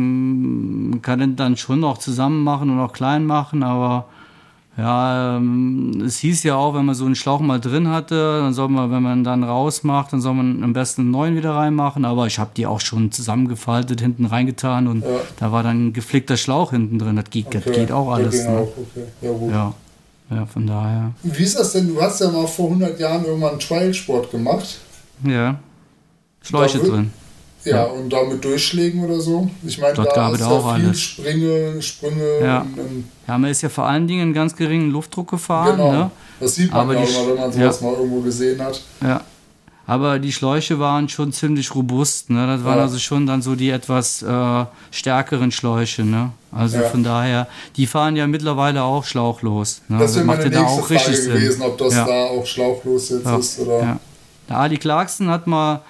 [0.91, 4.05] man kann den dann schon auch zusammen machen und auch klein machen, aber
[4.77, 8.53] ja, ähm, es hieß ja auch, wenn man so einen Schlauch mal drin hatte, dann
[8.53, 12.03] soll man, wenn man dann rausmacht, dann soll man am besten einen neuen wieder reinmachen.
[12.03, 15.21] Aber ich habe die auch schon zusammengefaltet, hinten reingetan und ja.
[15.39, 17.15] da war dann ein geflickter Schlauch hinten drin.
[17.15, 17.61] Das geht, okay.
[17.63, 18.43] das geht auch alles.
[18.43, 18.49] Ne?
[18.49, 18.73] Auch.
[18.77, 19.05] Okay.
[19.21, 19.51] Ja, gut.
[19.51, 19.73] Ja.
[20.31, 21.11] ja, von daher.
[21.23, 21.87] Wie ist das denn?
[21.87, 24.79] Du hast ja mal vor 100 Jahren irgendwann Trial-Sport gemacht.
[25.23, 25.59] Ja.
[26.41, 27.11] Schläuche da, drin.
[27.63, 29.49] Ja, ja, und damit Durchschlägen oder so.
[29.65, 31.01] Ich meine, Dort da ist da auch viel alles.
[31.01, 32.39] Sprünge, Sprünge.
[32.41, 32.61] Ja.
[32.61, 35.77] Und, und ja, man ist ja vor allen Dingen einen ganz geringen Luftdruck gefahren.
[35.77, 35.91] Genau.
[35.91, 36.11] Ne?
[36.39, 37.87] Das sieht man Aber ja auch immer, wenn man sowas ja.
[37.87, 38.81] mal irgendwo gesehen hat.
[39.01, 39.21] Ja.
[39.87, 42.29] Aber die Schläuche waren schon ziemlich robust.
[42.29, 42.45] Ne?
[42.47, 42.83] Das waren ja.
[42.83, 46.03] also schon dann so die etwas äh, stärkeren Schläuche.
[46.03, 46.31] Ne?
[46.51, 46.83] Also ja.
[46.89, 49.81] von daher, die fahren ja mittlerweile auch schlauchlos.
[49.87, 49.99] Ne?
[49.99, 53.59] Das wäre meine nächste auch Frage gewesen, ob das da auch schlauchlos jetzt ist.
[53.59, 53.99] Oder?
[54.49, 55.81] Der Ali Clarkson hat mal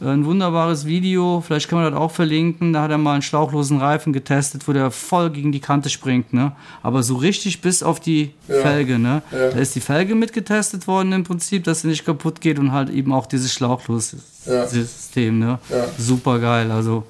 [0.00, 2.72] äh, ein wunderbares Video, vielleicht kann man das auch verlinken.
[2.72, 6.32] Da hat er mal einen schlauchlosen Reifen getestet, wo der voll gegen die Kante springt,
[6.32, 6.52] ne?
[6.82, 8.60] Aber so richtig bis auf die ja.
[8.60, 9.22] Felge, ne?
[9.30, 9.50] Ja.
[9.50, 12.90] Da ist die Felge mitgetestet worden im Prinzip, dass sie nicht kaputt geht und halt
[12.90, 14.66] eben auch dieses schlauchlose ja.
[14.66, 15.58] System, ne?
[15.98, 17.04] Super geil, also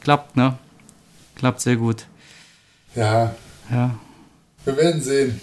[0.00, 0.54] klappt, ne?
[1.36, 2.06] Klappt sehr gut.
[2.94, 3.34] Ja.
[3.70, 3.94] Ja.
[4.64, 5.40] Wir werden sehen.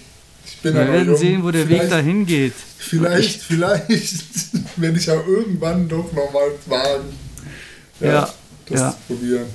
[0.64, 1.18] Wir werden jung.
[1.18, 2.54] sehen, wo der vielleicht, Weg dahin geht.
[2.78, 4.24] Vielleicht, vielleicht,
[4.76, 7.14] wenn ich ja irgendwann doch nochmal wagen,
[8.00, 8.30] ja, ja,
[8.68, 8.92] das ja.
[8.92, 9.46] zu probieren.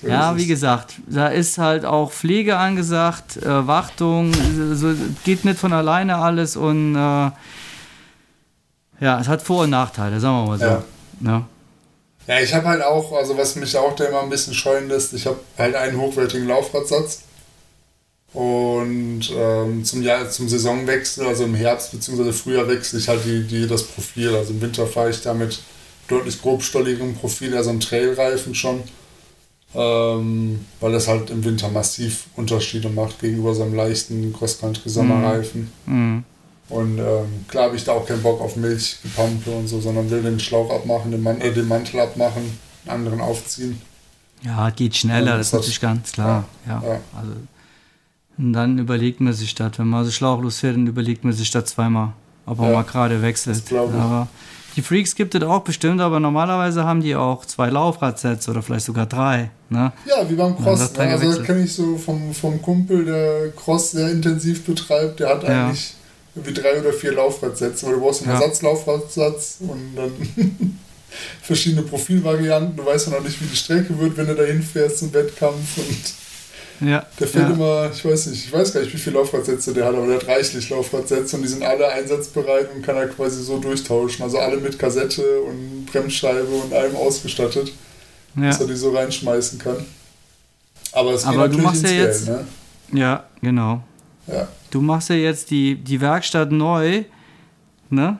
[0.00, 4.32] So ja, wie gesagt, da ist halt auch Pflege angesagt, äh, Wartung,
[4.74, 7.30] so, geht nicht von alleine alles und äh,
[9.00, 10.64] ja, es hat Vor- und Nachteile, sagen wir mal so.
[10.64, 10.84] Ja,
[11.20, 11.46] ja.
[12.26, 15.12] ja ich habe halt auch, also was mich auch da immer ein bisschen scheuen lässt,
[15.12, 17.22] ich habe halt einen hochwertigen Laufradsatz
[18.32, 22.32] und ähm, zum, Jahr, zum Saisonwechsel, also im Herbst bzw.
[22.32, 24.34] Frühjahr wechsle ich halt die, die, das Profil.
[24.34, 25.60] Also im Winter fahre ich da mit
[26.08, 28.82] deutlich grobstolligem Profil, also ein Trailreifen schon.
[29.74, 35.72] Ähm, weil das halt im Winter massiv Unterschiede macht gegenüber so einem leichten Cross-Country-Sommerreifen.
[35.86, 36.24] Mhm.
[36.68, 40.22] Und ähm, klar habe ich da auch keinen Bock auf Milchgepampe und so, sondern will
[40.22, 43.80] den Schlauch abmachen, den, Man äh, den Mantel abmachen, einen anderen aufziehen.
[44.42, 46.44] Ja, geht schneller, das ist natürlich ganz klar.
[46.66, 47.00] Ja, ja.
[47.16, 47.32] Also,
[48.38, 49.78] und dann überlegt man sich das.
[49.78, 52.12] Wenn man so schlauchlos fährt, dann überlegt man sich das zweimal,
[52.46, 53.72] ob man mal gerade wechselt.
[53.72, 54.28] Aber
[54.74, 58.86] die Freaks gibt es auch bestimmt, aber normalerweise haben die auch zwei Laufradsets oder vielleicht
[58.86, 59.50] sogar drei.
[59.68, 59.92] Ne?
[60.06, 60.94] Ja, wie beim Cross.
[60.94, 61.00] Ne?
[61.00, 65.20] Also das kenne ich so vom, vom Kumpel, der Cross sehr intensiv betreibt.
[65.20, 65.66] Der hat ja.
[65.66, 65.94] eigentlich
[66.34, 68.40] irgendwie drei oder vier Laufradsets, weil du brauchst einen ja.
[68.40, 70.12] Ersatzlaufradsatz und dann
[71.42, 72.76] verschiedene Profilvarianten.
[72.76, 75.76] Du weißt ja noch nicht, wie die Strecke wird, wenn du da hinfährst zum Wettkampf
[75.76, 76.21] und
[76.82, 77.54] ja, der fährt ja.
[77.54, 80.16] immer, ich weiß nicht, ich weiß gar nicht, wie viele Laufradsätze der hat, aber der
[80.16, 84.22] hat reichlich Laufradsätze und die sind alle einsatzbereit und kann er quasi so durchtauschen.
[84.22, 87.72] Also alle mit Kassette und Bremsscheibe und allem ausgestattet,
[88.36, 88.48] ja.
[88.48, 89.84] dass er die so reinschmeißen kann.
[90.92, 92.38] Aber es geht aber natürlich ins ja jetzt, Geld,
[92.90, 93.00] ne?
[93.00, 93.82] Ja, genau.
[94.26, 94.48] Ja.
[94.70, 97.04] Du machst ja jetzt die, die Werkstatt neu,
[97.90, 98.18] ne?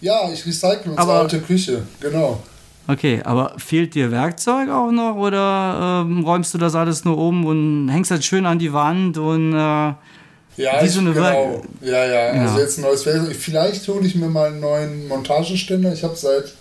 [0.00, 2.42] Ja, ich recycle unsere alte Küche, genau.
[2.92, 7.44] Okay, aber fehlt dir Werkzeug auch noch oder ähm, räumst du das alles nur um
[7.46, 9.56] und hängst das schön an die Wand und äh,
[10.56, 11.62] ja, wie so eine genau.
[11.80, 13.36] ja, ja, ja, also jetzt ein neues Werkzeug.
[13.36, 15.92] Vielleicht hole ich mir mal einen neuen Montageständer.
[15.92, 16.52] Ich habe seit,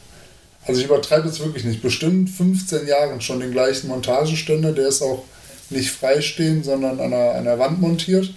[0.66, 4.72] also ich übertreibe jetzt wirklich nicht, bestimmt 15 Jahren schon den gleichen Montageständer.
[4.72, 5.24] Der ist auch
[5.70, 8.32] nicht freistehend, sondern an einer, an einer Wand montiert.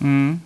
[0.00, 0.40] Mhm.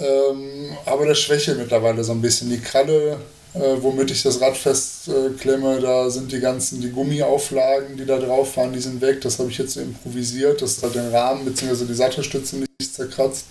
[0.00, 2.50] Ähm, aber der schwächelt mittlerweile so ein bisschen.
[2.50, 3.18] Die Kralle
[3.54, 5.78] äh, womit ich das Rad festklemme.
[5.78, 9.20] Äh, da sind die ganzen, die Gummiauflagen, die da drauf waren, die sind weg.
[9.20, 11.84] Das habe ich jetzt so improvisiert, dass da den Rahmen bzw.
[11.84, 13.46] die Sattelstütze nicht zerkratzt.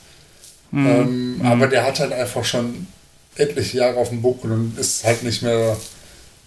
[0.71, 0.87] Mhm.
[0.87, 1.45] Ähm, mhm.
[1.45, 2.87] Aber der hat halt einfach schon
[3.35, 5.77] etliche Jahre auf dem Buckel und ist halt nicht mehr,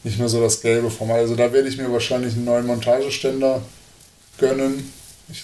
[0.05, 3.63] nicht mehr so das Gelbe vom Also da werde ich mir wahrscheinlich einen neuen Montageständer
[4.39, 4.93] gönnen.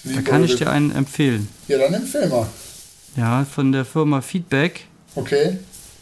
[0.03, 1.47] da kann ich dir einen empfehlen.
[1.67, 2.47] Ja, dann empfehl mal.
[3.15, 4.85] Ja, von der Firma Feedback.
[5.15, 5.57] Okay.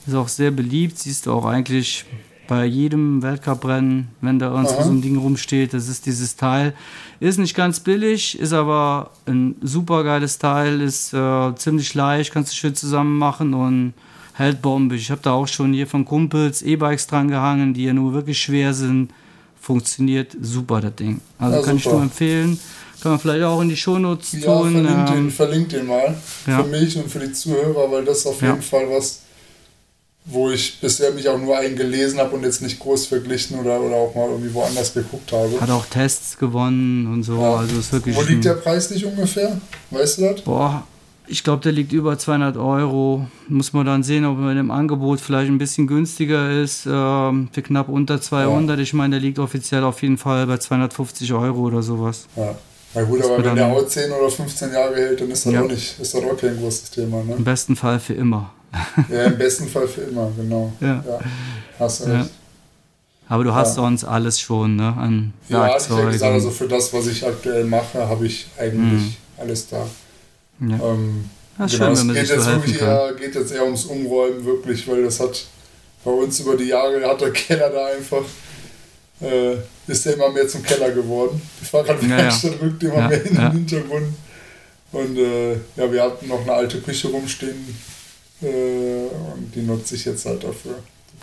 [0.08, 2.06] Ist auch sehr beliebt, siehst du auch eigentlich
[2.48, 5.74] bei jedem Weltcuprennen, wenn da uns so ein Ding rumsteht.
[5.74, 6.74] Das ist dieses Teil.
[7.20, 12.52] Ist nicht ganz billig, ist aber ein super geiles Teil, ist äh, ziemlich leicht, kannst
[12.52, 13.94] du schön zusammen machen und
[14.34, 15.02] hält bombig.
[15.02, 18.40] Ich habe da auch schon hier von Kumpels E-Bikes dran gehangen, die ja nur wirklich
[18.40, 19.12] schwer sind.
[19.60, 21.22] Funktioniert super, das Ding.
[21.40, 21.90] Also ja, kann super.
[21.90, 22.60] ich nur empfehlen.
[23.02, 24.72] Kann man vielleicht auch in die Shownotes ja, tun.
[24.72, 26.16] Verlinkt, ähm, den, verlinkt den mal.
[26.46, 26.64] Ja.
[26.64, 29.25] Für mich und für die Zuhörer, weil das auf jeden Fall was
[30.26, 33.96] wo ich bisher mich auch nur eingelesen habe und jetzt nicht groß verglichen oder, oder
[33.96, 35.62] auch mal irgendwie woanders geguckt habe.
[35.62, 37.40] Hat auch Tests gewonnen und so.
[37.40, 37.58] Ja.
[37.58, 39.60] Also ist wirklich wo liegt der Preis nicht ungefähr?
[39.92, 40.42] Weißt du das?
[40.42, 40.84] Boah,
[41.28, 43.28] ich glaube, der liegt über 200 Euro.
[43.48, 46.88] Muss man dann sehen, ob er mit dem Angebot vielleicht ein bisschen günstiger ist.
[46.90, 48.78] Ähm, für knapp unter 200.
[48.78, 48.84] Ja.
[48.84, 52.28] Ich meine, der liegt offiziell auf jeden Fall bei 250 Euro oder sowas.
[52.36, 52.56] Ja.
[52.94, 55.62] Na gut, aber wenn der auch 10 oder 15 Jahre hält, dann ist das, ja.
[55.62, 57.24] auch, nicht, ist das auch kein großes Thema.
[57.24, 57.36] Ne?
[57.38, 58.52] Im besten Fall für immer.
[59.10, 60.72] ja, im besten Fall für immer, genau.
[60.80, 61.04] Ja.
[61.08, 61.20] ja
[61.80, 62.12] hast recht.
[62.12, 62.28] Ja.
[63.28, 63.84] Aber du hast ja.
[63.84, 64.94] sonst alles schon, ne?
[64.96, 66.04] An Werkzeugen.
[66.04, 69.16] Ja, ich gesagt, also für das, was ich aktuell mache, habe ich eigentlich mhm.
[69.38, 69.88] alles da.
[70.60, 70.76] Ja.
[70.76, 74.88] Ähm, das genau, schön, man geht, jetzt wirklich eher, geht jetzt eher ums Umräumen, wirklich,
[74.88, 75.46] weil das hat
[76.04, 78.24] bei uns über die Jahre hat der Keller da einfach
[79.22, 79.56] äh,
[79.88, 81.42] ist der immer mehr zum Keller geworden.
[81.62, 82.64] Die Fahrradwerkstatt ja, ja.
[82.64, 84.14] rückt immer ja, mehr in den Hintergrund.
[84.92, 87.56] Und äh, ja, wir hatten noch eine alte Küche rumstehen,
[88.42, 90.76] äh, und die nutze ich jetzt halt dafür.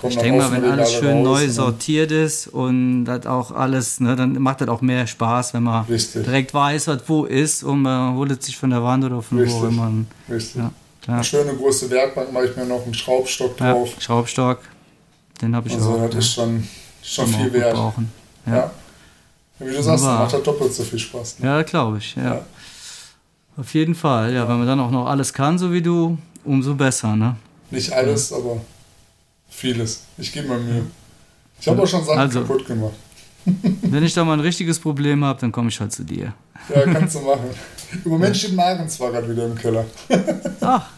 [0.04, 4.16] Ich denke mal, wenn alles schön raus, neu sortiert ist und das auch alles, ne,
[4.16, 6.24] dann macht das auch mehr Spaß, wenn man Richtig.
[6.24, 9.38] direkt weiß, was wo ist und man holt es sich von der Wand oder von
[9.38, 9.60] Richtig.
[9.60, 9.92] wo immer.
[10.28, 10.62] Richtig.
[11.06, 13.90] Ja, Eine schöne große Werkbank mache ich mir noch einen Schraubstock drauf.
[13.94, 14.58] Ja, Schraubstock,
[15.40, 16.00] den habe ich also auch.
[16.00, 16.68] Also das ist schon,
[17.02, 17.74] schon viel wert.
[17.74, 18.10] Brauchen.
[18.46, 18.56] Ja.
[18.56, 18.70] ja.
[19.58, 21.38] Wie du sagst, macht das doppelt so viel Spaß.
[21.38, 21.46] Ne?
[21.46, 22.44] Ja, glaube ich, ja.
[23.56, 26.74] Auf jeden Fall, ja, wenn man dann auch noch alles kann, so wie du, umso
[26.74, 27.36] besser, ne?
[27.70, 28.60] Nicht alles, aber
[29.48, 30.04] vieles.
[30.18, 30.86] Ich gebe mir Mühe.
[31.60, 32.94] Ich habe auch schon Sachen also, kaputt gemacht.
[33.82, 36.34] wenn ich da mal ein richtiges Problem habe, dann komme ich halt zu dir.
[36.74, 37.50] Ja, kannst du machen.
[38.04, 39.84] Im Moment steht Marens Fahrrad wieder im Keller.
[40.60, 40.88] Ach,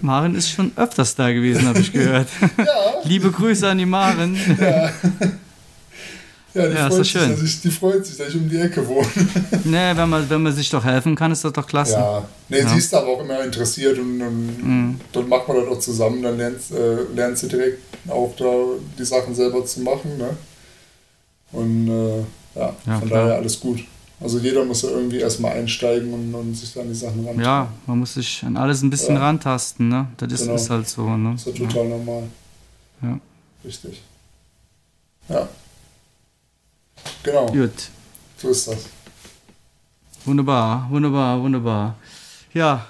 [0.00, 2.28] Maren ist schon öfters da gewesen, habe ich gehört.
[2.56, 2.64] Ja.
[3.04, 4.36] Liebe Grüße an die Maren.
[4.58, 4.90] Ja.
[6.58, 7.44] Ja, die, ja, freut sich, schön.
[7.44, 9.06] Ich, die freut sich, dass ich um die Ecke wohne.
[9.64, 11.92] nee, wenn man, wenn man sich doch helfen kann, ist das doch klasse.
[11.92, 12.68] Ja, nee, ja.
[12.68, 15.00] sie ist aber auch immer interessiert und, und mhm.
[15.12, 18.52] dann macht man das auch zusammen, dann lernt, äh, lernt sie direkt auch da
[18.98, 20.18] die Sachen selber zu machen.
[20.18, 20.36] Ne?
[21.52, 22.18] Und äh,
[22.58, 23.24] ja, ja, von klar.
[23.24, 23.84] daher alles gut.
[24.20, 27.44] Also jeder muss ja irgendwie erstmal einsteigen und, und sich dann die Sachen rantasten.
[27.44, 29.20] Ja, man muss sich an alles ein bisschen ja.
[29.20, 30.08] rantasten, ne?
[30.16, 30.54] Das ist, genau.
[30.54, 31.32] ist halt so, ne?
[31.32, 32.24] Das ist ja total normal.
[33.00, 33.20] Ja.
[33.64, 34.02] Richtig.
[35.28, 35.48] Ja.
[37.22, 37.46] Genau.
[37.46, 37.72] Gut.
[38.36, 38.86] So ist das.
[40.24, 41.96] Wunderbar, wunderbar, wunderbar.
[42.52, 42.86] Ja.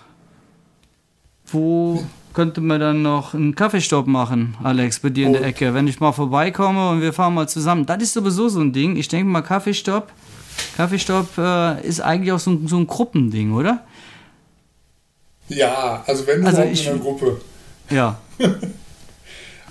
[1.46, 2.04] Wo
[2.35, 5.74] könnte man dann noch einen Kaffeestopp machen, Alex, bei dir in der Ecke?
[5.74, 7.87] Wenn ich mal vorbeikomme und wir fahren mal zusammen.
[7.87, 8.96] Das ist sowieso so ein Ding.
[8.96, 10.12] Ich denke mal, Kaffeestopp
[10.76, 13.85] Kaffeestopp äh, ist eigentlich auch so, so ein Gruppending, oder?
[15.48, 17.40] Ja, also wenn du also ich, in einer Gruppe.
[17.90, 18.18] Ja.
[18.38, 18.59] also,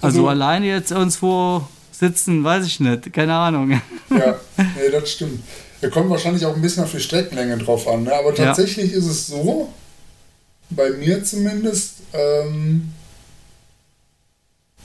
[0.02, 1.68] also alleine jetzt irgendwo
[2.00, 3.72] sitzen, weiß ich nicht, keine Ahnung.
[4.10, 5.44] ja, nee, das stimmt.
[5.82, 8.04] Da kommt wahrscheinlich auch ein bisschen auf die Streckenlänge drauf an.
[8.04, 8.14] Ne?
[8.14, 8.98] Aber tatsächlich ja.
[8.98, 9.72] ist es so,
[10.70, 12.94] bei mir zumindest, ähm,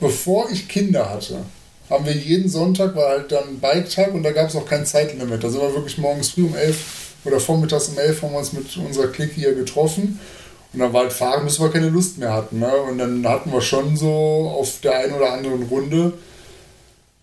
[0.01, 1.45] bevor ich Kinder hatte,
[1.89, 5.43] haben wir jeden Sonntag, war halt dann Bike-Tag und da gab es auch kein Zeitlimit.
[5.43, 6.77] Da sind wir wirklich morgens früh um 11
[7.25, 10.21] oder vormittags um 11 haben wir uns mit unserer Clique hier getroffen.
[10.73, 12.59] Und dann war halt fahren, bis wir keine Lust mehr hatten.
[12.59, 12.73] Ne?
[12.75, 16.15] Und dann hatten wir schon so auf der einen oder anderen Runde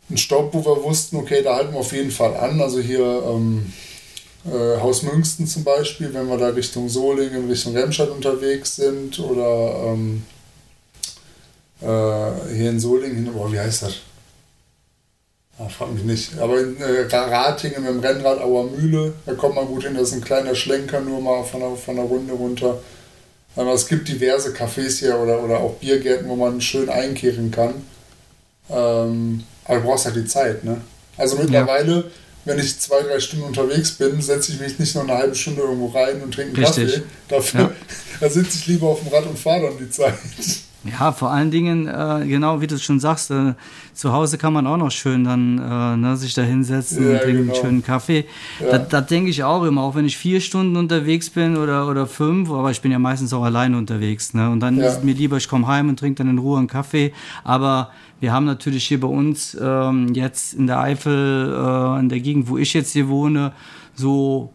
[0.10, 2.60] einen Stopp, wo wir wussten, okay, da halten wir auf jeden Fall an.
[2.62, 3.72] Also hier ähm,
[4.46, 9.94] äh, Haus Münsten zum Beispiel, wenn wir da Richtung Solingen, Richtung Remscheid unterwegs sind oder
[9.94, 10.24] ähm,
[11.82, 13.96] äh, hier in Solingen, boah, wie heißt das?
[15.60, 16.40] Ah, frag mich nicht.
[16.40, 20.10] Aber in äh, Ratingen mit dem Rennrad Auer Mühle, da kommt man gut hin, das
[20.10, 22.80] ist ein kleiner Schlenker nur mal von der, von der Runde runter.
[23.58, 27.74] Aber es gibt diverse Cafés hier oder, oder auch Biergärten, wo man schön einkehren kann.
[28.70, 30.82] Ähm, aber du brauchst halt die Zeit, ne?
[31.16, 32.04] Also mittlerweile, ja.
[32.46, 35.62] wenn ich zwei, drei Stunden unterwegs bin, setze ich mich nicht nur eine halbe Stunde
[35.62, 36.94] irgendwo rein und trinke einen Richtig.
[36.94, 37.04] Kaffee.
[37.28, 37.72] Dafür, ja.
[38.20, 40.16] da sitze ich lieber auf dem Rad und fahre dann die Zeit.
[40.86, 43.54] Ja, vor allen Dingen, äh, genau wie du schon sagst, äh,
[43.94, 47.22] zu Hause kann man auch noch schön dann äh, ne, sich da hinsetzen ja, und
[47.22, 47.54] trinken genau.
[47.54, 48.26] einen schönen Kaffee.
[48.62, 48.78] Ja.
[48.78, 52.50] Da, denke ich auch immer, auch wenn ich vier Stunden unterwegs bin oder, oder fünf,
[52.50, 54.34] aber ich bin ja meistens auch alleine unterwegs.
[54.34, 54.50] Ne?
[54.50, 54.88] Und dann ja.
[54.88, 57.12] ist mir lieber, ich komme heim und trinke dann in Ruhe einen Kaffee.
[57.44, 62.22] Aber wir haben natürlich hier bei uns ähm, jetzt in der Eifel, äh, in der
[62.22, 63.52] Gegend, wo ich jetzt hier wohne,
[63.96, 64.54] so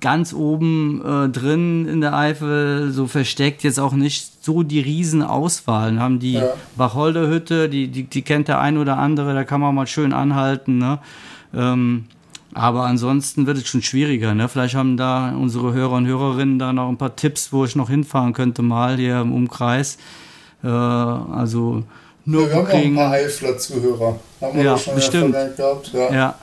[0.00, 5.92] ganz oben äh, drin in der Eifel, so versteckt, jetzt auch nicht so die Riesenauswahl.
[5.92, 6.48] Wir haben die ja.
[6.76, 10.78] Wacholderhütte, die, die, die kennt der ein oder andere, da kann man mal schön anhalten.
[10.78, 10.98] Ne?
[11.54, 12.04] Ähm,
[12.52, 14.34] aber ansonsten wird es schon schwieriger.
[14.34, 14.48] Ne?
[14.48, 17.90] Vielleicht haben da unsere Hörer und Hörerinnen da noch ein paar Tipps, wo ich noch
[17.90, 19.98] hinfahren könnte, mal hier im Umkreis.
[20.62, 21.84] Äh, also
[22.24, 24.18] nur ja, wir haben auch ein paar Eifler-Zuhörer.
[24.40, 25.36] Haben wir ja, schon bestimmt.
[25.92, 26.12] Ja.
[26.12, 26.34] ja.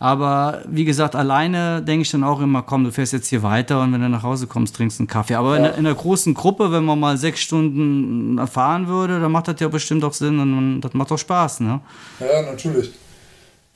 [0.00, 3.80] Aber wie gesagt, alleine denke ich dann auch immer, komm, du fährst jetzt hier weiter
[3.82, 5.34] und wenn du nach Hause kommst, trinkst einen Kaffee.
[5.34, 5.66] Aber ja.
[5.66, 9.58] in, in, einer großen Gruppe, wenn man mal sechs Stunden fahren würde, dann macht das
[9.58, 11.80] ja bestimmt auch Sinn und das macht auch Spaß, ne?
[12.20, 12.92] Ja, natürlich.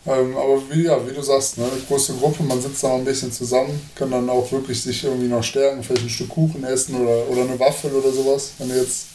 [0.05, 2.97] Ähm, aber wie, ja, wie du sagst, ne, eine große Gruppe, man sitzt da mal
[2.97, 6.65] ein bisschen zusammen, kann dann auch wirklich sich irgendwie noch stärken, vielleicht ein Stück Kuchen
[6.65, 8.53] essen oder, oder eine Waffel oder sowas.
[8.59, 9.07] Wenn du jetzt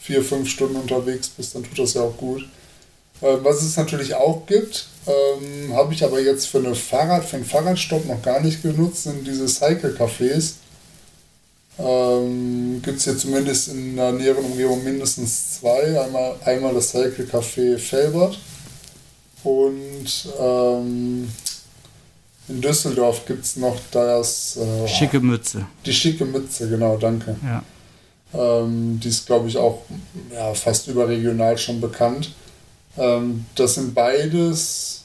[0.00, 2.44] vier, fünf Stunden unterwegs bist, dann tut das ja auch gut.
[3.22, 7.36] Ähm, was es natürlich auch gibt, ähm, habe ich aber jetzt für, eine Fahrrad, für
[7.36, 10.54] einen Fahrradstopp noch gar nicht genutzt, sind diese Cycle-Cafés.
[11.78, 16.00] Ähm, gibt es hier zumindest in der näheren Umgebung mindestens zwei.
[16.00, 18.38] Einmal, einmal das Cycle Café Felbert
[19.44, 21.28] und ähm,
[22.48, 24.56] in Düsseldorf gibt es noch das.
[24.56, 25.66] Äh, schicke Mütze.
[25.84, 27.36] Die schicke Mütze, genau, danke.
[27.44, 27.62] Ja.
[28.32, 29.82] Ähm, die ist, glaube ich, auch
[30.32, 32.32] ja, fast überregional schon bekannt.
[32.98, 35.02] Ähm, das sind beides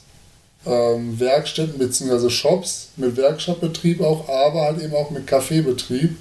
[0.66, 2.30] ähm, Werkstätten bzw.
[2.30, 6.16] Shops mit Werkstattbetrieb auch, aber halt eben auch mit Kaffeebetrieb.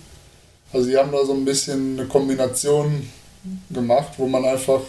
[0.73, 3.07] Also die haben da so ein bisschen eine Kombination
[3.69, 4.81] gemacht, wo man einfach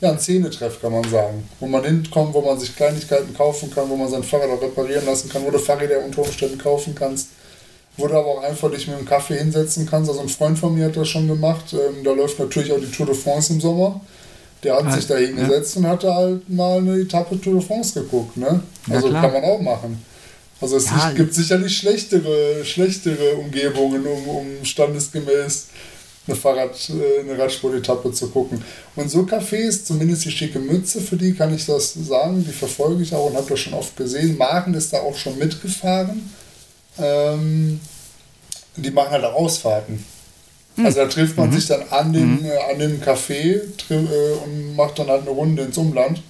[0.00, 1.48] ja, ein Szenetreff kann man sagen.
[1.58, 5.06] Wo man hinkommt, wo man sich Kleinigkeiten kaufen kann, wo man sein Fahrrad auch reparieren
[5.06, 7.28] lassen kann, wo du Fahrräder unter Umständen kaufen kannst.
[7.96, 10.10] Wo du aber auch einfach dich mit dem Kaffee hinsetzen kannst.
[10.10, 11.72] Also ein Freund von mir hat das schon gemacht.
[11.72, 14.02] Ähm, da läuft natürlich auch die Tour de France im Sommer.
[14.62, 15.80] Der hat sich da hingesetzt ja.
[15.80, 18.36] und hatte halt mal eine Etappe Tour de France geguckt.
[18.36, 18.60] Ne?
[18.90, 20.02] Also ja, kann man auch machen.
[20.60, 25.66] Also es ja, gibt sicherlich schlechtere, schlechtere Umgebungen, um, um standesgemäß
[26.26, 28.62] eine Fahrrad, äh, eine Radsport-Etappe zu gucken.
[28.96, 33.02] Und so Cafés, zumindest die schicke Mütze, für die kann ich das sagen, die verfolge
[33.02, 34.36] ich auch und habe das schon oft gesehen.
[34.36, 36.30] Maren ist da auch schon mitgefahren.
[36.98, 37.80] Ähm,
[38.76, 40.04] die machen halt auch Ausfahrten.
[40.84, 41.54] Also da trifft man mhm.
[41.54, 42.44] sich dann an dem, mhm.
[42.44, 43.60] äh, an dem Café
[43.90, 43.94] äh,
[44.44, 46.22] und macht dann halt eine Runde ins Umland.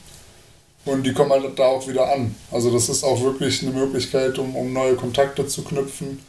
[0.85, 2.35] Und die kommen halt da auch wieder an.
[2.53, 6.21] Also das ist auch wirklich eine Möglichkeit, um, um neue Kontakte zu knüpfen.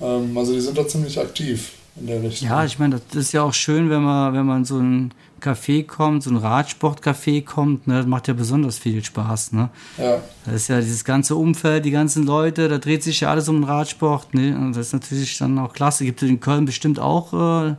[0.00, 2.48] Ähm, also die sind da ziemlich aktiv in der Richtung.
[2.48, 5.84] Ja, ich meine, das ist ja auch schön, wenn man, wenn man so ein Café
[5.84, 9.70] kommt, so ein Radsportcafé kommt, ne, das macht ja besonders viel Spaß, ne?
[9.98, 10.20] Ja.
[10.44, 13.56] Das ist ja dieses ganze Umfeld, die ganzen Leute, da dreht sich ja alles um
[13.56, 14.56] den Radsport, ne?
[14.56, 16.04] Und das ist natürlich dann auch klasse.
[16.04, 17.74] Gibt es in Köln bestimmt auch äh,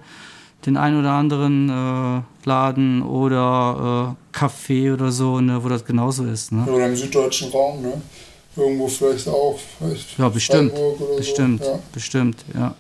[0.66, 6.26] den ein oder anderen äh, Laden oder äh, Café oder so, ne, wo das genauso
[6.26, 6.66] ist, ne?
[6.66, 8.02] Oder im süddeutschen Raum, ne?
[8.56, 9.58] Irgendwo vielleicht auch.
[9.80, 10.74] Vielleicht ja, bestimmt.
[11.18, 11.72] Bestimmt, so.
[11.72, 11.80] ja.
[11.92, 12.76] bestimmt, ja.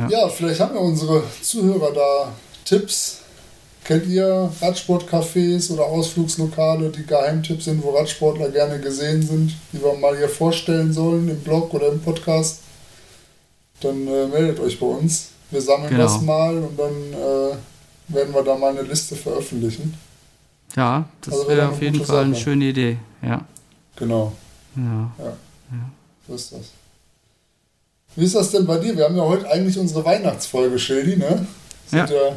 [0.00, 0.08] Ja.
[0.08, 2.32] Ja, vielleicht haben ja unsere Zuhörer da
[2.64, 3.20] Tipps
[3.84, 9.94] Kennt ihr Radsportcafés oder Ausflugslokale, die Geheimtipps sind, wo Radsportler gerne gesehen sind, die wir
[9.94, 12.60] mal hier vorstellen sollen im Blog oder im Podcast?
[13.80, 15.30] Dann äh, meldet euch bei uns.
[15.50, 16.04] Wir sammeln genau.
[16.04, 19.94] das mal und dann äh, werden wir da mal eine Liste veröffentlichen.
[20.76, 22.18] Ja, das also wäre auf jeden Fall Sache.
[22.20, 22.98] eine schöne Idee.
[23.22, 23.44] Ja.
[23.96, 24.32] Genau.
[24.76, 25.10] Ja.
[25.18, 25.24] ja.
[25.24, 25.90] ja.
[26.28, 26.70] So ist das.
[28.16, 28.96] Wie ist das denn bei dir?
[28.96, 31.46] Wir haben ja heute eigentlich unsere Weihnachtsfolge, Schildi, ne?
[31.86, 32.16] Sind ja.
[32.16, 32.36] ja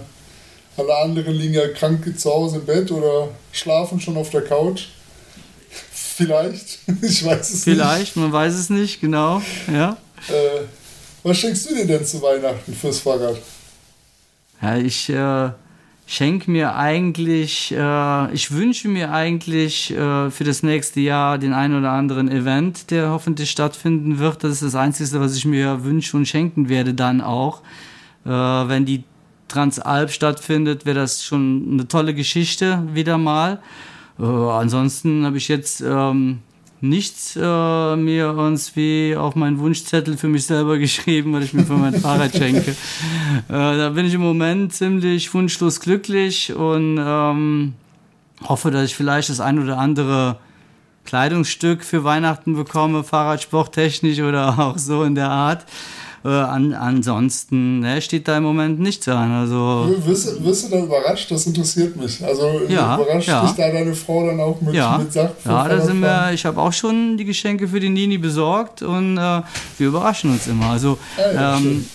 [0.78, 4.86] alle anderen liegen ja krank zu Hause im Bett oder schlafen schon auf der Couch.
[5.92, 6.80] Vielleicht.
[7.02, 8.14] Ich weiß es Vielleicht, nicht.
[8.14, 9.42] Vielleicht, man weiß es nicht, genau.
[9.72, 9.98] Ja.
[10.30, 10.62] Äh,
[11.24, 13.38] was schenkst du dir denn zu Weihnachten fürs Fahrrad?
[14.62, 15.52] Ja, ich äh,
[16.06, 21.80] schenke mir eigentlich, äh, ich wünsche mir eigentlich äh, für das nächste Jahr den einen
[21.80, 24.44] oder anderen Event, der hoffentlich stattfinden wird.
[24.44, 27.62] Das ist das Einzige, was ich mir wünsche und schenken werde dann auch.
[28.26, 29.04] Äh, wenn die
[29.48, 33.62] Transalp stattfindet, wäre das schon eine tolle Geschichte wieder mal.
[34.20, 36.40] Äh, ansonsten habe ich jetzt ähm,
[36.84, 38.36] nichts äh, mir
[38.76, 42.72] wie auf meinen Wunschzettel für mich selber geschrieben, weil ich mir für mein Fahrrad schenke.
[42.72, 42.76] Äh,
[43.48, 47.74] da bin ich im Moment ziemlich wunschlos glücklich und ähm,
[48.44, 50.38] hoffe, dass ich vielleicht das ein oder andere
[51.06, 55.66] Kleidungsstück für Weihnachten bekomme, Fahrradsporttechnisch oder auch so in der Art.
[56.26, 59.32] Äh, an, ansonsten ne, steht da im Moment nichts an.
[59.32, 61.30] Also, wirst, wirst du da überrascht?
[61.30, 62.24] Das interessiert mich.
[62.24, 63.46] Also ja, überrascht ja.
[63.46, 64.98] dich da deine Frau dann auch mit, ja.
[65.00, 65.32] mit Sachen?
[65.44, 69.18] Ja, da sind wir, ich habe auch schon die Geschenke für die Nini besorgt und
[69.18, 69.42] äh,
[69.78, 70.70] wir überraschen uns immer.
[70.70, 71.86] Also ja, ähm,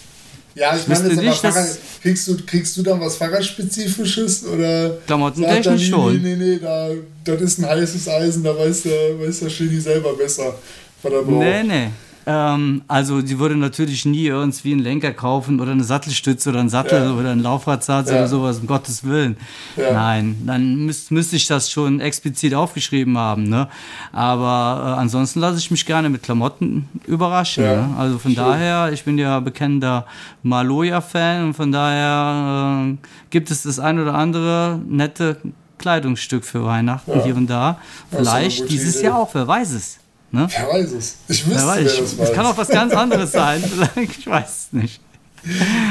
[0.55, 6.21] ja, ich meine, nicht, Fahrrad, kriegst, du, kriegst du dann was Fahrradspezifisches oder Klamottentechnisch schon?
[6.21, 6.91] Nee, nee, nee, da,
[7.25, 10.55] das ist ein heißes Eisen, da weiß der, weiß der Schildi selber besser,
[11.03, 11.39] was er braucht.
[11.39, 11.89] Nee, nee.
[12.31, 16.69] Ähm, also die würde natürlich nie irgendwie einen Lenker kaufen oder eine Sattelstütze oder einen
[16.69, 17.13] Sattel ja.
[17.13, 18.17] oder einen Laufradsatz ja.
[18.17, 19.39] oder sowas, um Gottes Willen.
[19.79, 19.95] Ja.
[19.95, 23.45] Nein, dann müsste müsst ich das schon explizit aufgeschrieben haben.
[23.45, 23.67] Ne?
[24.13, 27.65] Aber äh, ansonsten lasse ich mich gerne mit Klamotten überraschen.
[27.65, 27.89] Ne?
[27.97, 28.45] Also von Schön.
[28.45, 30.05] daher, ich bin ja bekennender
[30.43, 32.97] Maloja-Fan und von daher äh,
[33.31, 35.39] gibt es das ein oder andere nette
[35.79, 37.79] Kleidungsstück für Weihnachten hier und da.
[38.11, 39.07] Vielleicht dieses Idee.
[39.07, 39.99] Jahr auch, wer weiß es.
[40.31, 40.47] Ne?
[40.51, 41.17] Wer weiß es?
[41.29, 42.29] Ich wüsste, wer, weiß, wer das weiß.
[42.29, 43.63] Es kann auch was ganz anderes sein.
[43.97, 45.01] ich weiß es nicht.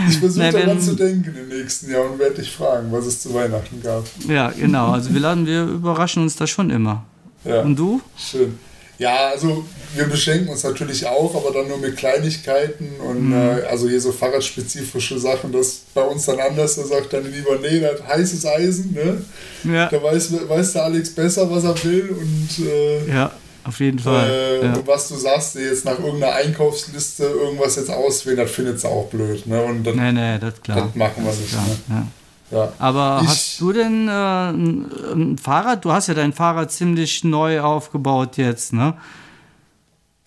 [0.09, 3.21] Ich versuche nee, daran zu denken im nächsten Jahr und werde dich fragen, was es
[3.21, 4.03] zu Weihnachten gab.
[4.27, 4.91] Ja, genau.
[4.91, 7.03] Also wir laden, wir überraschen uns da schon immer.
[7.43, 7.61] Ja.
[7.61, 8.01] Und du?
[8.17, 8.59] Schön.
[8.99, 9.63] Ja, also
[9.95, 13.33] wir beschenken uns natürlich auch, aber dann nur mit Kleinigkeiten und mhm.
[13.33, 17.57] äh, also hier so fahrradspezifische Sachen, das bei uns dann anders, da sagt dann lieber,
[17.61, 19.23] nee, das heißes Eisen, ne?
[19.71, 19.87] Ja.
[19.87, 23.31] Da weiß, weiß der Alex besser, was er will und äh, ja
[23.67, 24.29] auf jeden Fall.
[24.29, 24.73] Äh, ja.
[24.85, 29.45] Was du sagst, jetzt nach irgendeiner Einkaufsliste irgendwas jetzt auswählen, das findet sie auch blöd.
[29.45, 29.61] Ne?
[29.61, 30.85] Und das, nee, nee, das klar.
[30.85, 31.53] Das machen wir nicht.
[31.53, 31.77] Ne?
[31.89, 32.07] Ja.
[32.49, 32.71] Ja.
[32.79, 35.83] Aber ich, hast du denn äh, ein, ein, Fahrrad?
[35.83, 38.93] Du hast ja dein Fahrrad ziemlich neu aufgebaut jetzt, ne?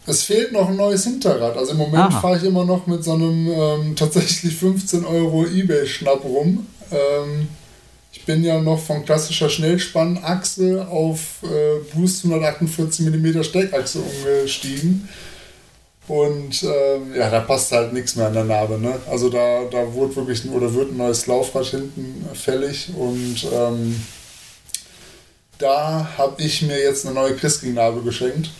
[0.06, 1.56] Es fehlt noch ein neues Hinterrad.
[1.56, 6.24] Also im Moment fahre ich immer noch mit so einem ähm, tatsächlich 15 Euro Ebay-Schnapp
[6.24, 6.66] rum.
[6.90, 7.48] Ähm,
[8.20, 15.08] ich bin ja noch von klassischer Schnellspannachse auf äh, Boost 148 mm Steckachse umgestiegen.
[16.06, 18.78] Und ähm, ja, da passt halt nichts mehr an der Narbe.
[18.78, 18.92] Ne?
[19.08, 24.02] Also da, da wurde wirklich oder wird ein neues Laufrad hinten fällig und ähm,
[25.56, 28.50] da habe ich mir jetzt eine neue Christking-Narbe geschenkt.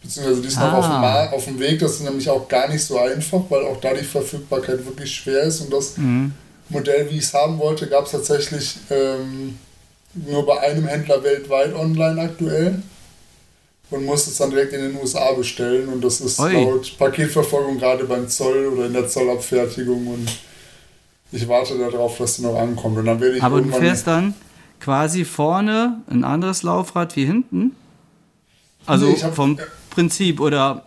[0.00, 0.70] Beziehungsweise die ist ah.
[0.70, 1.30] noch auf dem, ah.
[1.30, 1.80] auf dem Weg.
[1.80, 5.42] Das ist nämlich auch gar nicht so einfach, weil auch da die Verfügbarkeit wirklich schwer
[5.42, 6.32] ist und das mhm.
[6.72, 9.58] Modell, wie ich es haben wollte, gab es tatsächlich ähm,
[10.14, 12.82] nur bei einem Händler weltweit online aktuell
[13.90, 16.52] und musste es dann direkt in den USA bestellen und das ist Oi.
[16.52, 20.30] laut Paketverfolgung gerade beim Zoll oder in der Zollabfertigung und
[21.30, 24.34] ich warte darauf, dass sie noch ankommt und dann werde ich Aber du fährst dann
[24.80, 27.76] quasi vorne ein anderes Laufrad wie hinten?
[28.84, 29.58] Also nee, hab, vom
[29.90, 30.84] Prinzip oder?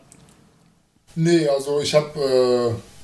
[1.15, 2.94] Nee, also ich habe äh,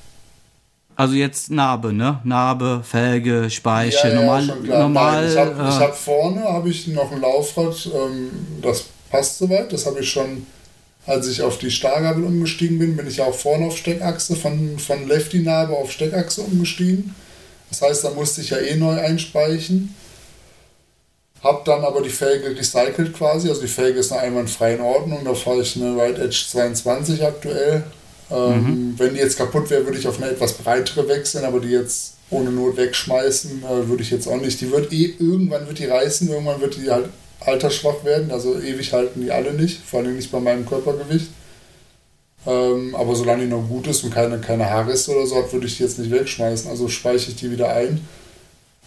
[0.96, 2.20] also jetzt Narbe, ne?
[2.24, 4.56] Narbe, Felge, Speiche, ja, normal.
[4.64, 8.30] Ja, normal ich habe äh, hab vorne habe ich noch ein Laufrad, ähm,
[8.60, 9.72] das passt soweit.
[9.72, 10.46] Das habe ich schon,
[11.06, 15.06] als ich auf die Stargabel umgestiegen bin, bin ich auch vorne auf Steckachse von, von
[15.06, 17.14] Lefty-Narbe auf Steckachse umgestiegen.
[17.70, 19.94] Das heißt, da musste ich ja eh neu einspeichen.
[21.42, 23.48] Hab dann aber die Felge recycelt quasi.
[23.48, 25.24] Also die Felge ist eine einwandfrei in Ordnung.
[25.24, 27.84] Da fahre ich eine White Edge 22 aktuell.
[28.32, 28.94] Ähm, mhm.
[28.98, 32.14] Wenn die jetzt kaputt wäre, würde ich auf eine etwas breitere wechseln, aber die jetzt
[32.30, 34.60] ohne Not wegschmeißen, äh, würde ich jetzt auch nicht.
[34.60, 37.10] Die wird eh, irgendwann wird die reißen, irgendwann wird die halt
[37.40, 41.28] altersschwach werden, also ewig halten die alle nicht, vor allem nicht bei meinem Körpergewicht.
[42.46, 45.52] Ähm, aber solange die noch gut ist und keine, keine Haare ist oder so hat,
[45.52, 48.06] würde ich die jetzt nicht wegschmeißen, also speichere ich die wieder ein.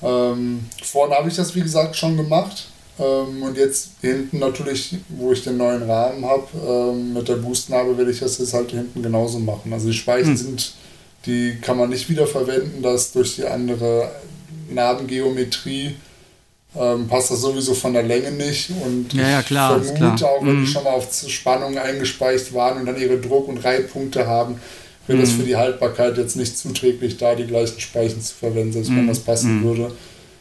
[0.01, 2.67] Ähm, vorne habe ich das wie gesagt schon gemacht.
[2.97, 7.97] Ähm, und jetzt hinten natürlich, wo ich den neuen Rahmen habe, ähm, mit der Boostnarbe
[7.97, 9.73] werde ich das jetzt halt hinten genauso machen.
[9.73, 10.37] Also die Speichen hm.
[10.37, 10.73] sind,
[11.25, 14.11] die kann man nicht wiederverwenden, das durch die andere
[14.69, 15.95] Narbengeometrie
[16.77, 18.69] ähm, passt das sowieso von der Länge nicht.
[18.69, 20.31] Und ja, ja, klar, ich vermute klar.
[20.31, 20.65] auch, wenn mhm.
[20.65, 24.59] die schon mal auf Spannungen eingespeicht waren und dann ihre Druck- und Reibpunkte haben,
[25.07, 25.21] wäre mhm.
[25.21, 28.97] das für die Haltbarkeit jetzt nicht zuträglich, da die gleichen Speichen zu verwenden, selbst mhm.
[28.97, 29.63] wenn das passen mhm.
[29.63, 29.91] würde.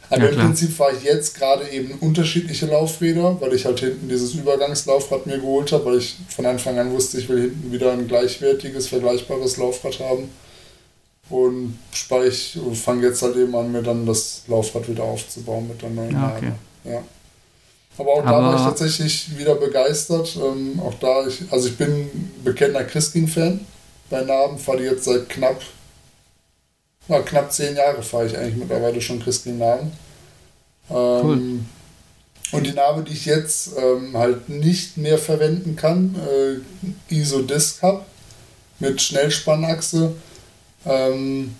[0.09, 4.07] Aber ja, im Prinzip fahre ich jetzt gerade eben unterschiedliche Laufräder, weil ich halt hinten
[4.07, 7.91] dieses Übergangslaufrad mir geholt habe, weil ich von Anfang an wusste, ich will hinten wieder
[7.91, 10.29] ein gleichwertiges, vergleichbares Laufrad haben.
[11.29, 15.89] Und ich fange jetzt halt eben an, mir dann das Laufrad wieder aufzubauen mit der
[15.89, 16.51] neuen ja, okay.
[16.83, 17.03] Ja.
[17.97, 20.35] Aber auch Aber da war ich tatsächlich wieder begeistert.
[20.35, 23.59] Ähm, auch da, ich, also ich bin bekennender Christking-Fan
[24.09, 25.61] bei Narben, fahre jetzt seit knapp,
[27.07, 29.91] na, knapp zehn Jahre fahre ich eigentlich mittlerweile schon Christking-Narben.
[30.89, 31.59] Ähm, cool.
[32.51, 38.05] Und die Narbe, die ich jetzt ähm, halt nicht mehr verwenden kann, äh, ISO-Disc habe
[38.79, 40.13] mit Schnellspannachse,
[40.85, 41.55] ähm,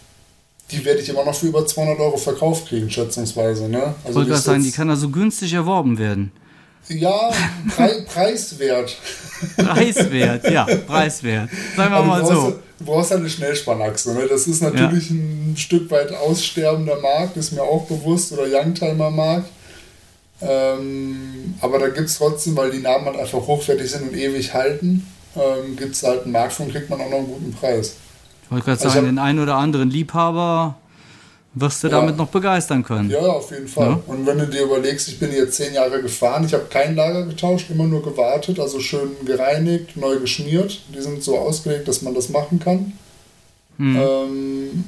[0.72, 3.68] die werde ich immer noch für über 200 Euro verkauft kriegen, schätzungsweise.
[3.68, 3.94] Ne?
[4.04, 6.32] Also Wollte sagen, die kann also günstig erworben werden.
[6.88, 7.32] Ja,
[7.76, 8.96] Pre preiswert.
[9.58, 11.50] preiswert, ja, preiswert.
[11.76, 12.60] Sagen wir mal so.
[12.86, 14.14] Du brauchst halt eine Schnellspannachse.
[14.14, 14.28] Ne?
[14.28, 15.16] Das ist natürlich ja.
[15.16, 19.50] ein Stück weit aussterbender Markt, ist mir auch bewusst, oder Youngtimer Markt.
[20.42, 24.54] Ähm, aber da gibt es trotzdem, weil die Namen halt einfach hochwertig sind und ewig
[24.54, 27.96] halten, ähm, gibt es halt einen Markt und kriegt man auch noch einen guten Preis.
[28.44, 30.76] Ich wollte gerade also sagen, den einen oder anderen Liebhaber
[31.56, 32.00] wirst du ja.
[32.00, 33.10] damit noch begeistern können.
[33.10, 33.90] Ja, auf jeden Fall.
[33.90, 34.00] Ja.
[34.08, 37.26] Und wenn du dir überlegst, ich bin jetzt zehn Jahre gefahren, ich habe kein Lager
[37.26, 40.82] getauscht, immer nur gewartet, also schön gereinigt, neu geschmiert.
[40.94, 42.94] Die sind so ausgelegt, dass man das machen kann.
[43.78, 43.96] Hm.
[43.96, 44.84] Ähm,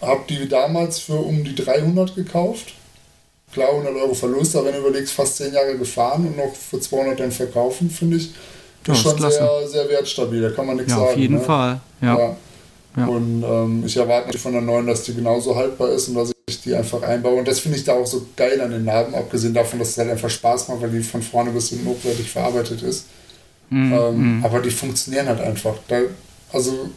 [0.00, 2.74] habe die damals für um die 300 gekauft.
[3.52, 6.80] Klar, 100 Euro Verlust, aber wenn du überlegst, fast zehn Jahre gefahren und noch für
[6.80, 8.32] 200 dann verkaufen, finde ich,
[8.84, 11.10] das ist schon sehr, sehr wertstabil, da kann man nichts ja, sagen.
[11.10, 11.40] Auf jeden ne?
[11.40, 12.36] Fall, ja.
[12.96, 13.06] Ja.
[13.06, 16.60] Und ähm, ich erwarte von der neuen, dass die genauso haltbar ist und dass ich
[16.60, 17.38] die einfach einbaue.
[17.38, 19.98] Und das finde ich da auch so geil an den Narben, abgesehen davon, dass es
[19.98, 23.06] halt einfach Spaß macht, weil die von vorne bis hinten hochwertig verarbeitet ist.
[23.70, 23.92] Mhm.
[23.92, 24.44] Ähm, mhm.
[24.44, 25.74] aber die funktionieren halt einfach.
[25.88, 26.00] Da,
[26.52, 26.90] also,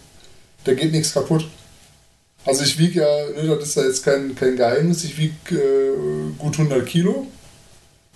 [0.66, 1.48] da geht nichts kaputt.
[2.46, 6.32] Also ich wiege ja, ne, das ist ja jetzt kein, kein Geheimnis, ich wiege äh,
[6.38, 7.26] gut 100 Kilo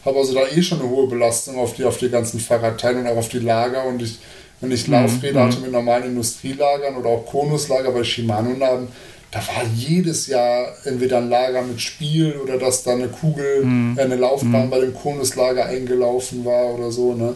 [0.05, 3.07] habe also da eh schon eine hohe Belastung auf die, auf die ganzen Fahrradteile und
[3.07, 3.85] auch auf die Lager.
[3.85, 4.19] Und ich,
[4.61, 5.47] wenn ich mhm, Laufräder mhm.
[5.47, 8.87] hatte mit normalen Industrielagern oder auch Konuslager bei Shimano haben,
[9.31, 13.97] da war jedes Jahr entweder ein Lager mit Spiel oder dass da eine Kugel, mhm.
[13.97, 14.69] äh, eine Laufbahn mhm.
[14.69, 17.13] bei dem Konuslager eingelaufen war oder so.
[17.13, 17.35] Ne?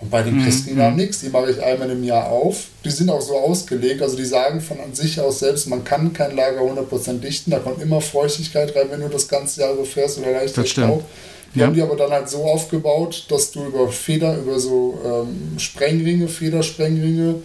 [0.00, 0.44] Und bei den mhm.
[0.44, 1.00] Christinamen mhm.
[1.00, 2.66] nichts, die mache ich einmal im Jahr auf.
[2.84, 6.12] Die sind auch so ausgelegt, also die sagen von an sich aus selbst, man kann
[6.12, 9.84] kein Lager 100% dichten, da kommt immer Feuchtigkeit rein, wenn du das ganze Jahr so
[9.84, 11.04] fährst oder leicht Staub.
[11.54, 11.66] Die ja.
[11.66, 16.28] haben die aber dann halt so aufgebaut, dass du über Feder, über so ähm, Sprengringe,
[16.28, 17.36] Federsprengringe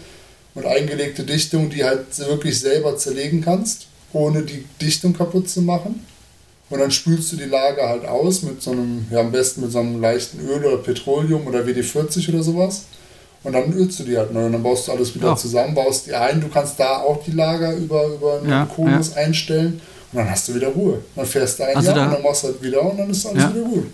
[0.54, 6.06] und eingelegte Dichtung, die halt wirklich selber zerlegen kannst, ohne die Dichtung kaputt zu machen.
[6.70, 9.72] Und dann spülst du die Lager halt aus mit so einem, ja am besten mit
[9.72, 12.86] so einem leichten Öl oder Petroleum oder WD-40 oder sowas.
[13.44, 15.36] Und dann ölst du die halt neu und dann baust du alles wieder ja.
[15.36, 16.42] zusammen, baust die ein.
[16.42, 19.22] Du kannst da auch die Lager über, über einen ja, Konus ja.
[19.22, 19.82] einstellen
[20.16, 21.02] und dann hast du wieder Ruhe.
[21.14, 23.10] Dann fährst du ein also Jahr da, und dann machst du halt wieder und dann
[23.10, 23.54] ist alles ja.
[23.54, 23.86] wieder gut.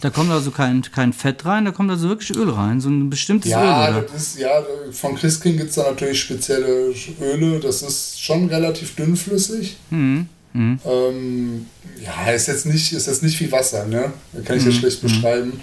[0.00, 3.08] Da kommt also kein, kein Fett rein, da kommt also wirklich Öl rein, so ein
[3.08, 4.04] bestimmtes ja, Öl.
[4.14, 6.92] Ist, ja, von Christkind gibt es da natürlich spezielle
[7.22, 9.78] Öle, das ist schon relativ dünnflüssig.
[9.88, 10.28] Mhm.
[10.52, 10.78] Mhm.
[10.84, 11.66] Ähm,
[12.04, 14.12] ja, ist jetzt, nicht, ist jetzt nicht wie Wasser, ne?
[14.44, 14.70] Kann ich mhm.
[14.70, 15.08] jetzt schlecht mhm.
[15.08, 15.60] beschreiben.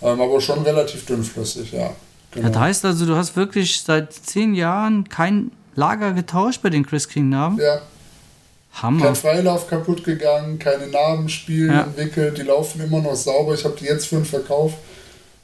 [0.00, 1.90] Ähm, aber schon relativ dünnflüssig, ja.
[2.30, 2.48] Genau.
[2.48, 7.08] Das heißt also, du hast wirklich seit zehn Jahren kein Lager getauscht bei den Chris
[7.08, 7.58] King-Namen?
[7.58, 7.82] Ja,
[8.74, 9.06] Hammer.
[9.06, 11.82] Kein Freilauf kaputt gegangen, keine Narbenspiele ja.
[11.82, 13.54] entwickelt, die laufen immer noch sauber.
[13.54, 14.74] Ich habe die jetzt für den Verkauf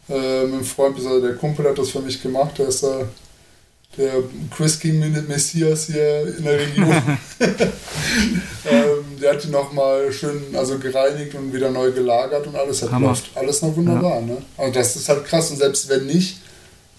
[0.09, 3.05] äh, mit einem Freund, der Kumpel hat das für mich gemacht, der ist äh,
[3.97, 4.13] der
[4.55, 6.89] Chris King Messias hier in der Region.
[7.41, 13.01] ähm, der hat die nochmal schön also gereinigt und wieder neu gelagert und alles hat
[13.01, 14.21] läuft alles noch wunderbar.
[14.21, 14.27] Ja.
[14.27, 14.37] Ne?
[14.57, 16.39] Also das ist halt krass und selbst wenn nicht,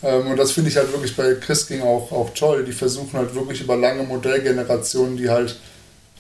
[0.03, 3.13] ähm, und das finde ich halt wirklich bei Chris King auch, auch toll, die versuchen
[3.13, 5.57] halt wirklich über lange Modellgenerationen, die halt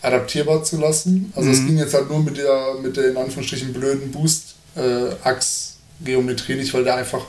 [0.01, 1.31] adaptierbar zu lassen.
[1.35, 1.67] Also es mhm.
[1.67, 6.95] ging jetzt halt nur mit der, mit der in Anführungsstrichen blöden Boost-Achs-Geometrie nicht, weil der
[6.95, 7.21] einfach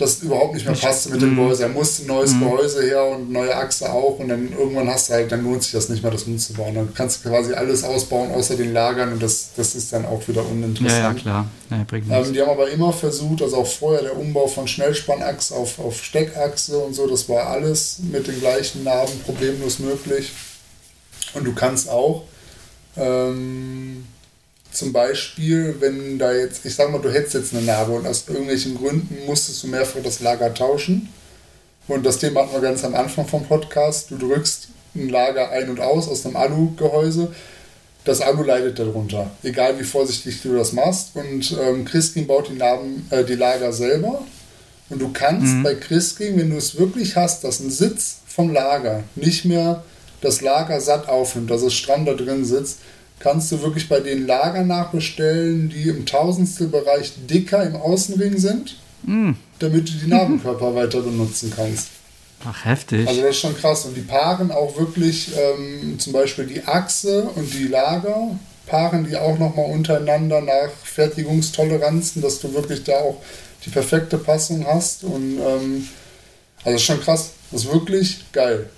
[0.00, 1.36] das überhaupt nicht mehr passte mit dem.
[1.36, 1.64] Gehäuse.
[1.64, 2.40] Er musste ein neues mhm.
[2.40, 5.72] Gehäuse her und neue Achse auch und dann irgendwann hast du halt, dann lohnt sich
[5.72, 6.74] das nicht mehr, das umzubauen.
[6.74, 10.26] Dann kannst du quasi alles ausbauen, außer den Lagern und das, das ist dann auch
[10.28, 10.84] wieder uninteressant.
[11.02, 11.46] Ja, ja klar.
[12.08, 15.78] Ja, ähm, die haben aber immer versucht, also auch vorher der Umbau von Schnellspannachse auf,
[15.78, 20.32] auf Steckachse und so, das war alles mit den gleichen Narben problemlos möglich.
[21.34, 22.24] Und du kannst auch
[22.96, 24.04] Ähm,
[24.72, 28.24] zum Beispiel, wenn da jetzt, ich sag mal, du hättest jetzt eine Narbe und aus
[28.28, 31.08] irgendwelchen Gründen musstest du mehrfach das Lager tauschen.
[31.88, 34.10] Und das Thema hatten wir ganz am Anfang vom Podcast.
[34.10, 37.32] Du drückst ein Lager ein und aus aus einem Alu-Gehäuse.
[38.04, 41.10] Das Alu leidet darunter, egal wie vorsichtig du das machst.
[41.14, 44.24] Und ähm, Christking baut die, Narben, äh, die Lager selber.
[44.88, 45.62] Und du kannst mhm.
[45.62, 49.84] bei Christking, wenn du es wirklich hast, dass ein Sitz vom Lager nicht mehr
[50.20, 52.80] das Lager satt aufnimmt, dass es stramm da drin sitzt,
[53.20, 59.32] kannst du wirklich bei den Lagern nachbestellen, die im Tausendstelbereich dicker im Außenring sind, mm.
[59.58, 61.88] damit du die Narbenkörper weiter benutzen kannst.
[62.44, 63.06] Ach, heftig.
[63.06, 63.84] Also das ist schon krass.
[63.84, 68.30] Und die paaren auch wirklich ähm, zum Beispiel die Achse und die Lager,
[68.66, 73.22] paaren die auch nochmal untereinander nach Fertigungstoleranzen, dass du wirklich da auch
[73.66, 75.04] die perfekte Passung hast.
[75.04, 75.88] Und ähm,
[76.64, 77.32] also ist schon krass.
[77.50, 78.70] Das ist wirklich geil.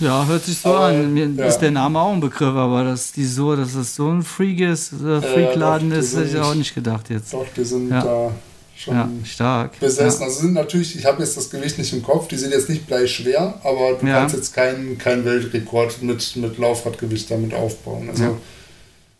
[0.00, 1.14] Ja, hört sich so aber, an.
[1.14, 1.46] Mir ja.
[1.46, 4.92] ist der Name auch ein Begriff, aber dass die so, dass es so ein freakes
[4.92, 7.32] äh, Freakladen ja, ist, hätte ich auch nicht gedacht jetzt.
[7.32, 8.02] Doch, die sind ja.
[8.02, 8.30] da
[8.76, 9.78] schon ja, stark.
[9.78, 10.24] besessen.
[10.24, 12.86] Also sind natürlich, ich habe jetzt das Gewicht nicht im Kopf, die sind jetzt nicht
[12.86, 18.10] gleich schwer, aber du kannst jetzt keinen kein Weltrekord mit, mit Laufradgewicht damit aufbauen.
[18.10, 18.38] Also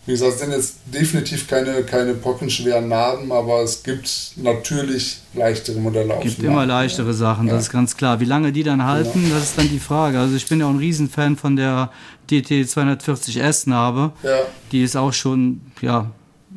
[0.06, 5.80] wie gesagt, es sind jetzt definitiv keine, keine pockenschweren Narben, aber es gibt natürlich leichtere
[5.80, 7.12] Modelle auf Es gibt immer leichtere ja.
[7.14, 8.20] Sachen, das ist ganz klar.
[8.20, 9.34] Wie lange die dann halten, genau.
[9.34, 10.18] das ist dann die Frage.
[10.18, 11.90] Also ich bin ja auch ein Riesenfan von der
[12.30, 14.36] DT 240S Narbe, ja.
[14.72, 16.10] die es auch schon ja,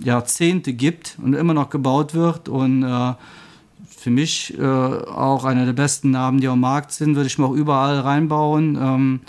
[0.04, 3.14] Jahrzehnte gibt und immer noch gebaut wird und äh,
[3.98, 7.46] für mich äh, auch eine der besten Narben, die am Markt sind, würde ich mir
[7.46, 8.76] auch überall reinbauen.
[8.76, 9.20] Ähm,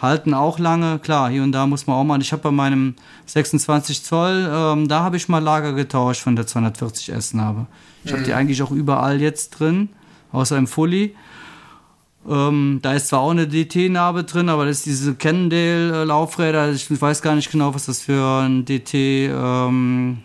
[0.00, 0.98] halten auch lange.
[0.98, 2.20] Klar, hier und da muss man auch mal.
[2.20, 2.94] Ich habe bei meinem
[3.26, 7.66] 26 Zoll, ähm, da habe ich mal Lager getauscht von der 240S Narbe.
[8.04, 8.16] Ich mhm.
[8.16, 9.90] habe die eigentlich auch überall jetzt drin,
[10.32, 11.14] außer im Fully.
[12.28, 16.70] Ähm, da ist zwar auch eine DT-Narbe drin, aber das ist diese Cannondale-Laufräder.
[16.70, 20.18] Ich weiß gar nicht genau, was das für eine DT-Narbe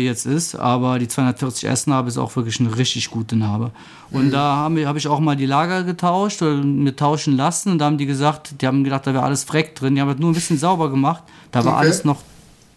[0.00, 3.70] ähm, jetzt ist, aber die 240S-Narbe ist auch wirklich eine richtig gute Narbe.
[4.10, 4.30] Und mhm.
[4.30, 7.84] da habe hab ich auch mal die Lager getauscht oder mir tauschen lassen und da
[7.84, 9.94] haben die gesagt, die haben gedacht, da wäre alles Freck drin.
[9.94, 11.22] Die haben das nur ein bisschen sauber gemacht.
[11.50, 11.82] Da war okay.
[11.82, 12.22] alles noch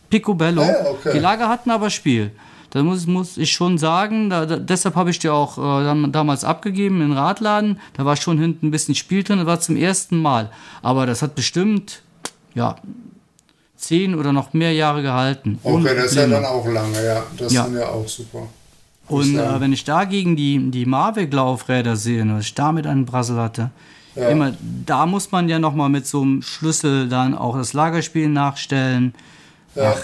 [0.09, 0.63] picobello.
[0.63, 1.13] Ah, okay.
[1.13, 2.31] Die Lager hatten aber Spiel.
[2.75, 6.43] Da muss, muss ich schon sagen, da, da, deshalb habe ich die auch äh, damals
[6.43, 7.79] abgegeben in Radladen.
[7.93, 10.49] Da war schon hinten ein bisschen Spiel drin, das war zum ersten Mal.
[10.81, 12.01] Aber das hat bestimmt,
[12.53, 12.75] ja,
[13.77, 15.57] zehn oder noch mehr Jahre gehalten.
[15.63, 17.23] Okay, das ist ja dann auch lange, ja.
[17.37, 17.63] Das ja.
[17.63, 18.49] sind ja auch super.
[19.07, 23.69] Und äh, wenn ich dagegen die, die Mavic-Laufräder sehe, was ich damit einen Brassel hatte,
[24.17, 24.27] ja.
[24.27, 24.51] immer,
[24.85, 29.13] da muss man ja nochmal mit so einem Schlüssel dann auch das Lagerspiel nachstellen.
[29.75, 29.93] Ja.
[29.95, 30.03] Ach,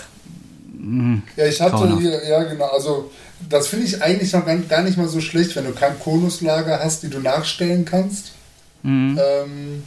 [0.82, 1.24] Mhm.
[1.36, 3.12] Ja, ich hatte hier, ja genau, also
[3.50, 7.04] das finde ich eigentlich noch gar, nicht mal so schlecht, wenn du kein Konuslager hast,
[7.04, 8.32] die du nachstellen kannst.
[8.84, 9.20] Mhm.
[9.22, 9.84] Ähm,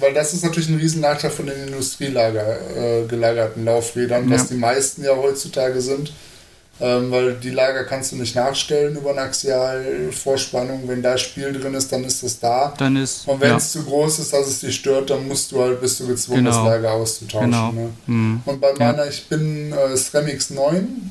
[0.00, 4.34] weil das ist natürlich ein riesen Nachteil von den Industrielager äh, gelagerten Laufrädern, ja.
[4.34, 6.12] was die meisten ja heutzutage sind.
[6.80, 10.86] Ähm, weil die Lager kannst du nicht nachstellen über eine Axialvorspannung.
[10.86, 12.72] Wenn da Spiel drin ist, dann ist das da.
[12.78, 13.56] Dann ist, Und wenn ja.
[13.56, 16.44] es zu groß ist, dass es dich stört, dann musst du halt, bist du gezwungen,
[16.44, 16.64] genau.
[16.64, 17.50] das Lager auszutauschen.
[17.50, 17.72] Genau.
[17.72, 17.90] Ne?
[18.06, 18.42] Mhm.
[18.44, 19.10] Und bei meiner, ja.
[19.10, 21.10] ich bin äh, Stremix 9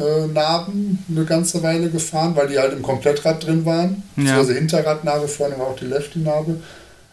[0.00, 4.02] äh, Narben eine ganze Weile gefahren, weil die halt im Komplettrad drin waren.
[4.16, 4.38] Ja.
[4.38, 6.56] Also Hinterradnarbe vorne war auch die Lefty-Narbe.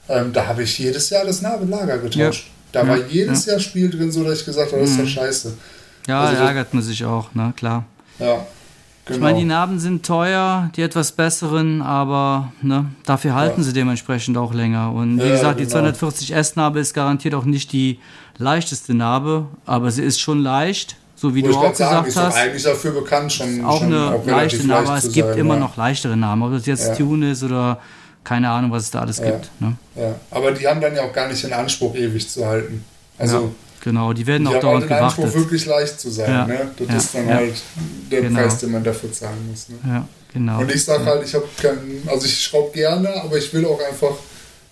[0.10, 2.48] Ähm, da habe ich jedes Jahr das Narbelager getauscht.
[2.48, 2.82] Ja.
[2.82, 5.08] Da war jedes Jahr Spiel drin, so dass ich gesagt habe, das ist ja mhm.
[5.08, 5.54] scheiße.
[6.08, 7.84] Ja, also ärgert man sich auch, ne, klar.
[8.20, 8.46] Ja.
[9.08, 9.18] Genau.
[9.18, 13.64] Ich meine, die Narben sind teuer, die etwas besseren, aber ne, dafür halten ja.
[13.64, 14.92] sie dementsprechend auch länger.
[14.92, 15.82] Und wie ja, gesagt, genau.
[15.82, 18.00] die 240S-Narbe ist garantiert auch nicht die
[18.38, 22.36] leichteste Narbe, aber sie ist schon leicht, so wie Wo du auch gesagt sagen, hast.
[22.36, 23.64] Ist eigentlich dafür bekannt, schon.
[23.64, 25.60] Auch schon eine auch leichte Narbe, leicht es gibt sein, immer ja.
[25.62, 27.80] noch leichtere Narben, ob das jetzt Tune ist oder
[28.26, 29.50] keine Ahnung, was es da alles gibt.
[29.62, 29.78] Ne?
[29.96, 32.84] Ja, aber die haben dann ja auch gar nicht den Anspruch, ewig zu halten.
[33.18, 35.24] Also Genau, die werden die auch dauernd gewartet.
[35.24, 36.30] Anspruch, wirklich leicht zu sein.
[36.30, 36.48] Ja.
[36.48, 36.72] Ne?
[36.78, 36.98] Das ja.
[36.98, 37.36] ist dann ja.
[37.36, 37.54] halt
[38.12, 38.42] der genau.
[38.42, 39.70] Preis, den man dafür zahlen muss.
[39.70, 39.76] Ne?
[39.86, 40.60] Ja, genau.
[40.60, 43.80] Und ich sage halt, ich habe keinen, also ich schraube gerne, aber ich will auch
[43.80, 44.16] einfach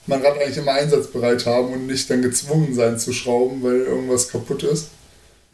[0.07, 4.29] mein Rad eigentlich immer einsatzbereit haben und nicht dann gezwungen sein zu schrauben, weil irgendwas
[4.29, 4.89] kaputt ist.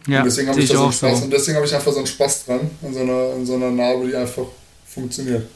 [0.08, 1.20] Ja, und deswegen habe ich da so Spaß.
[1.20, 1.26] So.
[1.26, 3.70] Und deswegen habe ich einfach so einen Spaß dran, an so einer, an so einer
[3.70, 4.45] Narbe, die einfach
[4.86, 5.47] funktioniert.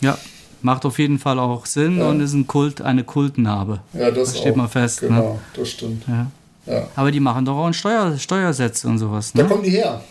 [0.00, 0.18] Ja,
[0.62, 2.08] macht auf jeden Fall auch Sinn ja.
[2.08, 3.80] und ist ein Kult, eine Kultnarbe.
[3.92, 4.56] Ja, das, das steht auch.
[4.56, 5.02] mal fest.
[5.02, 5.08] Ne?
[5.08, 5.40] Genau, ne?
[5.54, 6.04] das stimmt.
[6.08, 6.30] Ja.
[6.66, 6.88] Ja.
[6.96, 9.34] Aber die machen doch auch Steuer, Steuersätze und sowas.
[9.34, 9.42] Ne?
[9.42, 10.02] Da kommen die her.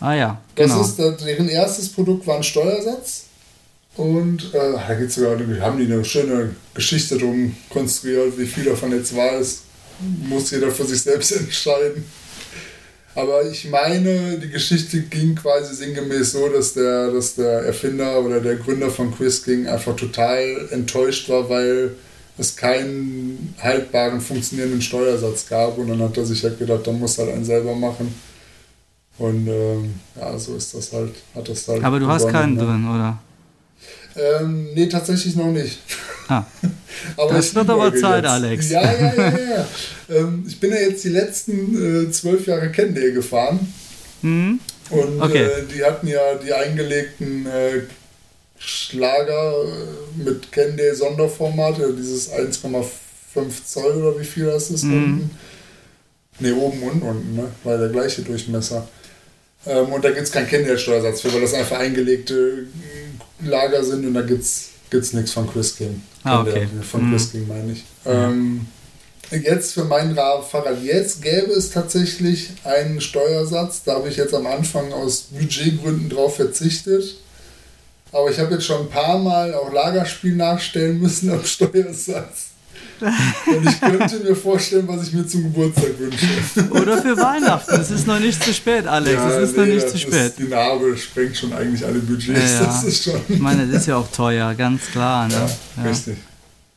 [0.00, 0.78] Ah ja, genau.
[0.78, 3.26] Das ist, deren erstes Produkt war ein Steuersatz.
[3.96, 8.90] Und äh, da gibt's sogar, haben die eine schöne Geschichte drum konstruiert, wie viel davon
[8.92, 9.64] jetzt wahr ist.
[10.00, 12.04] Muss jeder für sich selbst entscheiden.
[13.14, 18.40] Aber ich meine, die Geschichte ging quasi sinngemäß so, dass der, dass der Erfinder oder
[18.40, 21.94] der Gründer von Quiz King einfach total enttäuscht war, weil
[22.38, 25.78] es keinen haltbaren, funktionierenden Steuersatz gab.
[25.78, 28.14] Und dann hat er sich halt gedacht, dann muss halt einen selber machen.
[29.18, 31.14] Und ähm, ja, so ist das halt.
[31.34, 32.64] Hat das halt Aber du hast keinen ne?
[32.64, 33.18] drin, oder?
[34.16, 35.78] Ähm, nee, tatsächlich noch nicht.
[36.28, 36.44] Ah.
[37.16, 38.32] aber das wird aber Zeit, jetzt.
[38.32, 38.70] Alex.
[38.70, 39.66] Ja, ja, ja, ja.
[40.08, 43.60] ähm, ich bin ja jetzt die letzten äh, zwölf Jahre Candle gefahren.
[44.22, 44.60] Mhm.
[44.90, 45.44] Und okay.
[45.44, 47.82] äh, die hatten ja die eingelegten äh,
[48.64, 52.84] Schlager äh, mit Candle Sonderformat, dieses 1,5
[53.66, 54.94] Zoll oder wie viel das ist mhm.
[54.94, 55.30] unten.
[56.38, 57.48] Ne, oben und unten, ne?
[57.64, 58.88] Weil der gleiche Durchmesser.
[59.66, 62.66] Ähm, und da gibt es keinen Candle-Steuersatz für, weil das einfach eingelegte
[63.40, 66.02] Lager sind und da gibt es nichts von Chris King.
[66.24, 66.68] Ah, okay.
[66.88, 67.12] Von mhm.
[67.12, 67.84] Chris King meine ich.
[68.06, 68.66] Ähm,
[69.30, 73.82] jetzt für meinen Fahrrad, jetzt gäbe es tatsächlich einen Steuersatz.
[73.84, 77.16] Da habe ich jetzt am Anfang aus Budgetgründen drauf verzichtet.
[78.12, 82.52] Aber ich habe jetzt schon ein paar Mal auch Lagerspiel nachstellen müssen am Steuersatz.
[83.00, 86.26] Und ich könnte mir vorstellen, was ich mir zum Geburtstag wünsche.
[86.70, 87.80] Oder für Weihnachten.
[87.80, 89.14] Es ist noch nicht zu spät, Alex.
[89.14, 90.26] Ja, es ist nee, noch nicht zu spät.
[90.26, 92.52] Ist, die Narbe sprengt schon eigentlich alle Budgets.
[92.52, 93.20] Ja, das ist schon.
[93.28, 95.26] Ich meine, das ist ja auch teuer, ganz klar.
[95.26, 95.50] Ne?
[95.78, 96.16] Ja, Richtig.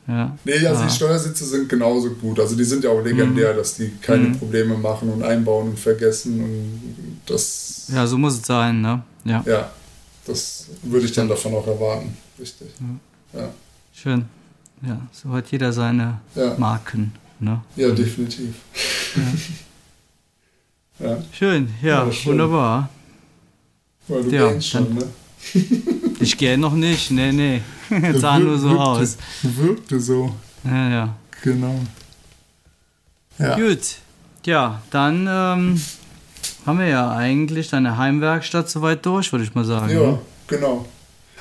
[0.07, 0.37] Ja.
[0.43, 2.39] Nee, also die Steuersitze sind genauso gut.
[2.39, 3.57] Also die sind ja auch legendär, mhm.
[3.57, 4.37] dass die keine mhm.
[4.37, 7.87] Probleme machen und einbauen und vergessen und das.
[7.93, 9.03] Ja, so muss es sein, ne?
[9.25, 9.43] Ja.
[9.47, 9.71] Ja,
[10.25, 12.15] das würde ich dann davon auch erwarten.
[12.39, 12.67] Richtig.
[13.33, 13.49] Ja.
[13.93, 14.25] Schön.
[14.85, 16.55] Ja, so hat jeder seine ja.
[16.57, 17.13] Marken.
[17.39, 17.61] Ne?
[17.75, 18.55] Ja, definitiv.
[20.99, 21.11] Ja.
[21.11, 21.23] ja.
[21.31, 22.33] Schön, ja, schön.
[22.33, 22.89] wunderbar.
[24.07, 25.07] Weil du ja, schon, ne?
[26.19, 27.61] ich gehe noch nicht, nee, nee.
[27.89, 29.17] Das sah nur so wirkte, aus.
[29.41, 30.35] Wirkte so.
[30.63, 31.15] Ja, ja.
[31.41, 31.79] Genau.
[33.37, 33.55] Ja.
[33.55, 33.97] Gut,
[34.45, 35.81] ja, dann ähm,
[36.65, 39.93] haben wir ja eigentlich deine Heimwerkstatt soweit durch, würde ich mal sagen.
[39.93, 40.19] Ja, ne?
[40.47, 40.85] genau.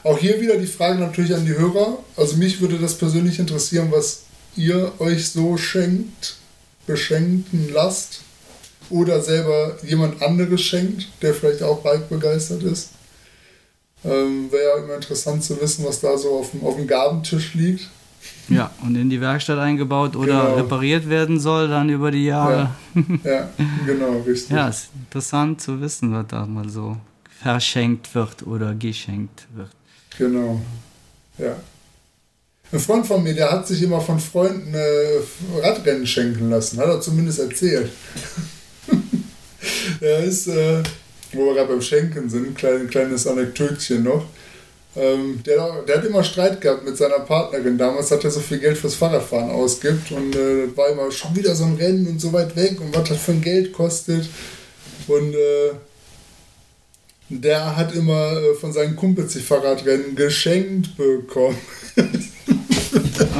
[0.03, 1.99] Auch hier wieder die Frage natürlich an die Hörer.
[2.17, 4.25] Also mich würde das persönlich interessieren, was
[4.57, 6.37] ihr euch so schenkt,
[6.87, 8.21] beschenken lasst
[8.91, 12.91] oder selber jemand anderes schenkt, der vielleicht auch Bike begeistert ist.
[14.05, 17.55] Ähm, Wäre ja immer interessant zu wissen, was da so auf dem, auf dem Gabentisch
[17.55, 17.89] liegt.
[18.49, 20.55] Ja, und in die Werkstatt eingebaut oder genau.
[20.57, 22.71] repariert werden soll dann über die Jahre.
[23.25, 23.51] Ja, ja
[23.87, 24.51] genau, richtig.
[24.51, 26.97] ja, ist interessant zu wissen, was da mal so
[27.43, 29.71] verschenkt wird oder geschenkt wird.
[30.19, 30.61] Genau.
[31.39, 31.57] Ja.
[32.73, 35.21] Ein Freund von mir, der hat sich immer von Freunden äh,
[35.63, 37.91] Radrennen schenken lassen, hat er zumindest erzählt.
[40.01, 40.83] er ist, äh,
[41.33, 44.27] wo wir gerade beim Schenken sind, ein klein, kleines Anekdötchen noch.
[44.97, 47.77] Ähm, der, der hat immer Streit gehabt mit seiner Partnerin.
[47.77, 51.55] Damals hat er so viel Geld fürs Fahrradfahren ausgibt und äh, war immer schon wieder
[51.55, 54.29] so ein Rennen und so weit weg und was das für ein Geld kostet.
[55.09, 55.73] Und äh,
[57.29, 61.59] der hat immer äh, von seinen Kumpels die Fahrradrennen geschenkt bekommen.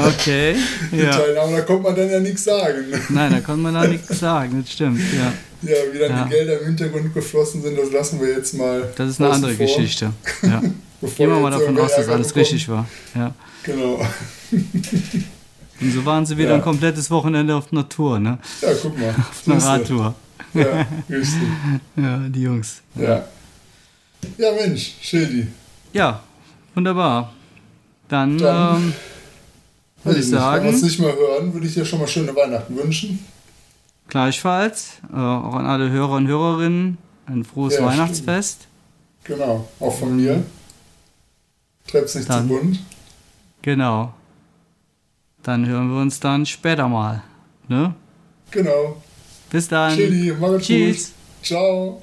[0.07, 0.57] Okay.
[0.93, 1.17] ja.
[1.17, 2.85] Teilnahme, da konnte man dann ja nichts sagen.
[3.09, 5.33] Nein, da konnte man da nichts sagen, das stimmt, ja.
[5.65, 6.25] Ja, wie dann ja.
[6.25, 8.93] die Gelder im Hintergrund geflossen sind, das lassen wir jetzt mal.
[8.97, 9.67] Das ist eine andere vor.
[9.67, 10.13] Geschichte.
[10.43, 10.63] Ja.
[11.17, 12.41] Gehen wir mal davon aus, dass alles bekommen.
[12.41, 12.87] richtig war.
[13.15, 13.35] Ja.
[13.63, 14.01] Genau.
[15.81, 16.55] Und so waren sie wieder ja.
[16.55, 18.39] ein komplettes Wochenende auf Natur, ne?
[18.63, 19.11] Ja, guck mal.
[19.19, 20.15] Auf einer Radtour.
[20.55, 21.43] Ja, richtig.
[21.97, 22.81] Ja, die Jungs.
[22.95, 23.27] Ja.
[24.39, 25.49] Ja, Mensch, Schildi.
[25.93, 26.23] Ja,
[26.75, 27.33] wunderbar.
[28.09, 28.93] Dann, Dann ähm,
[30.05, 30.65] würde ich sagen.
[30.65, 33.19] Wenn wir uns nicht mehr hören, würde ich dir schon mal schöne Weihnachten wünschen.
[34.09, 38.69] Gleichfalls, äh, auch an alle Hörer und Hörerinnen, ein frohes ja, Weihnachtsfest.
[39.23, 39.41] Stimmt.
[39.41, 40.45] Genau, auch von mir.
[41.87, 42.81] Treib's nicht dann, zu bunt.
[43.63, 44.13] Genau.
[45.43, 47.23] Dann hören wir uns dann später mal.
[47.69, 47.95] Ne?
[48.51, 49.03] Genau.
[49.51, 49.95] Bis dann.
[49.95, 51.13] Chili, Tschüss.
[51.43, 52.03] Ciao.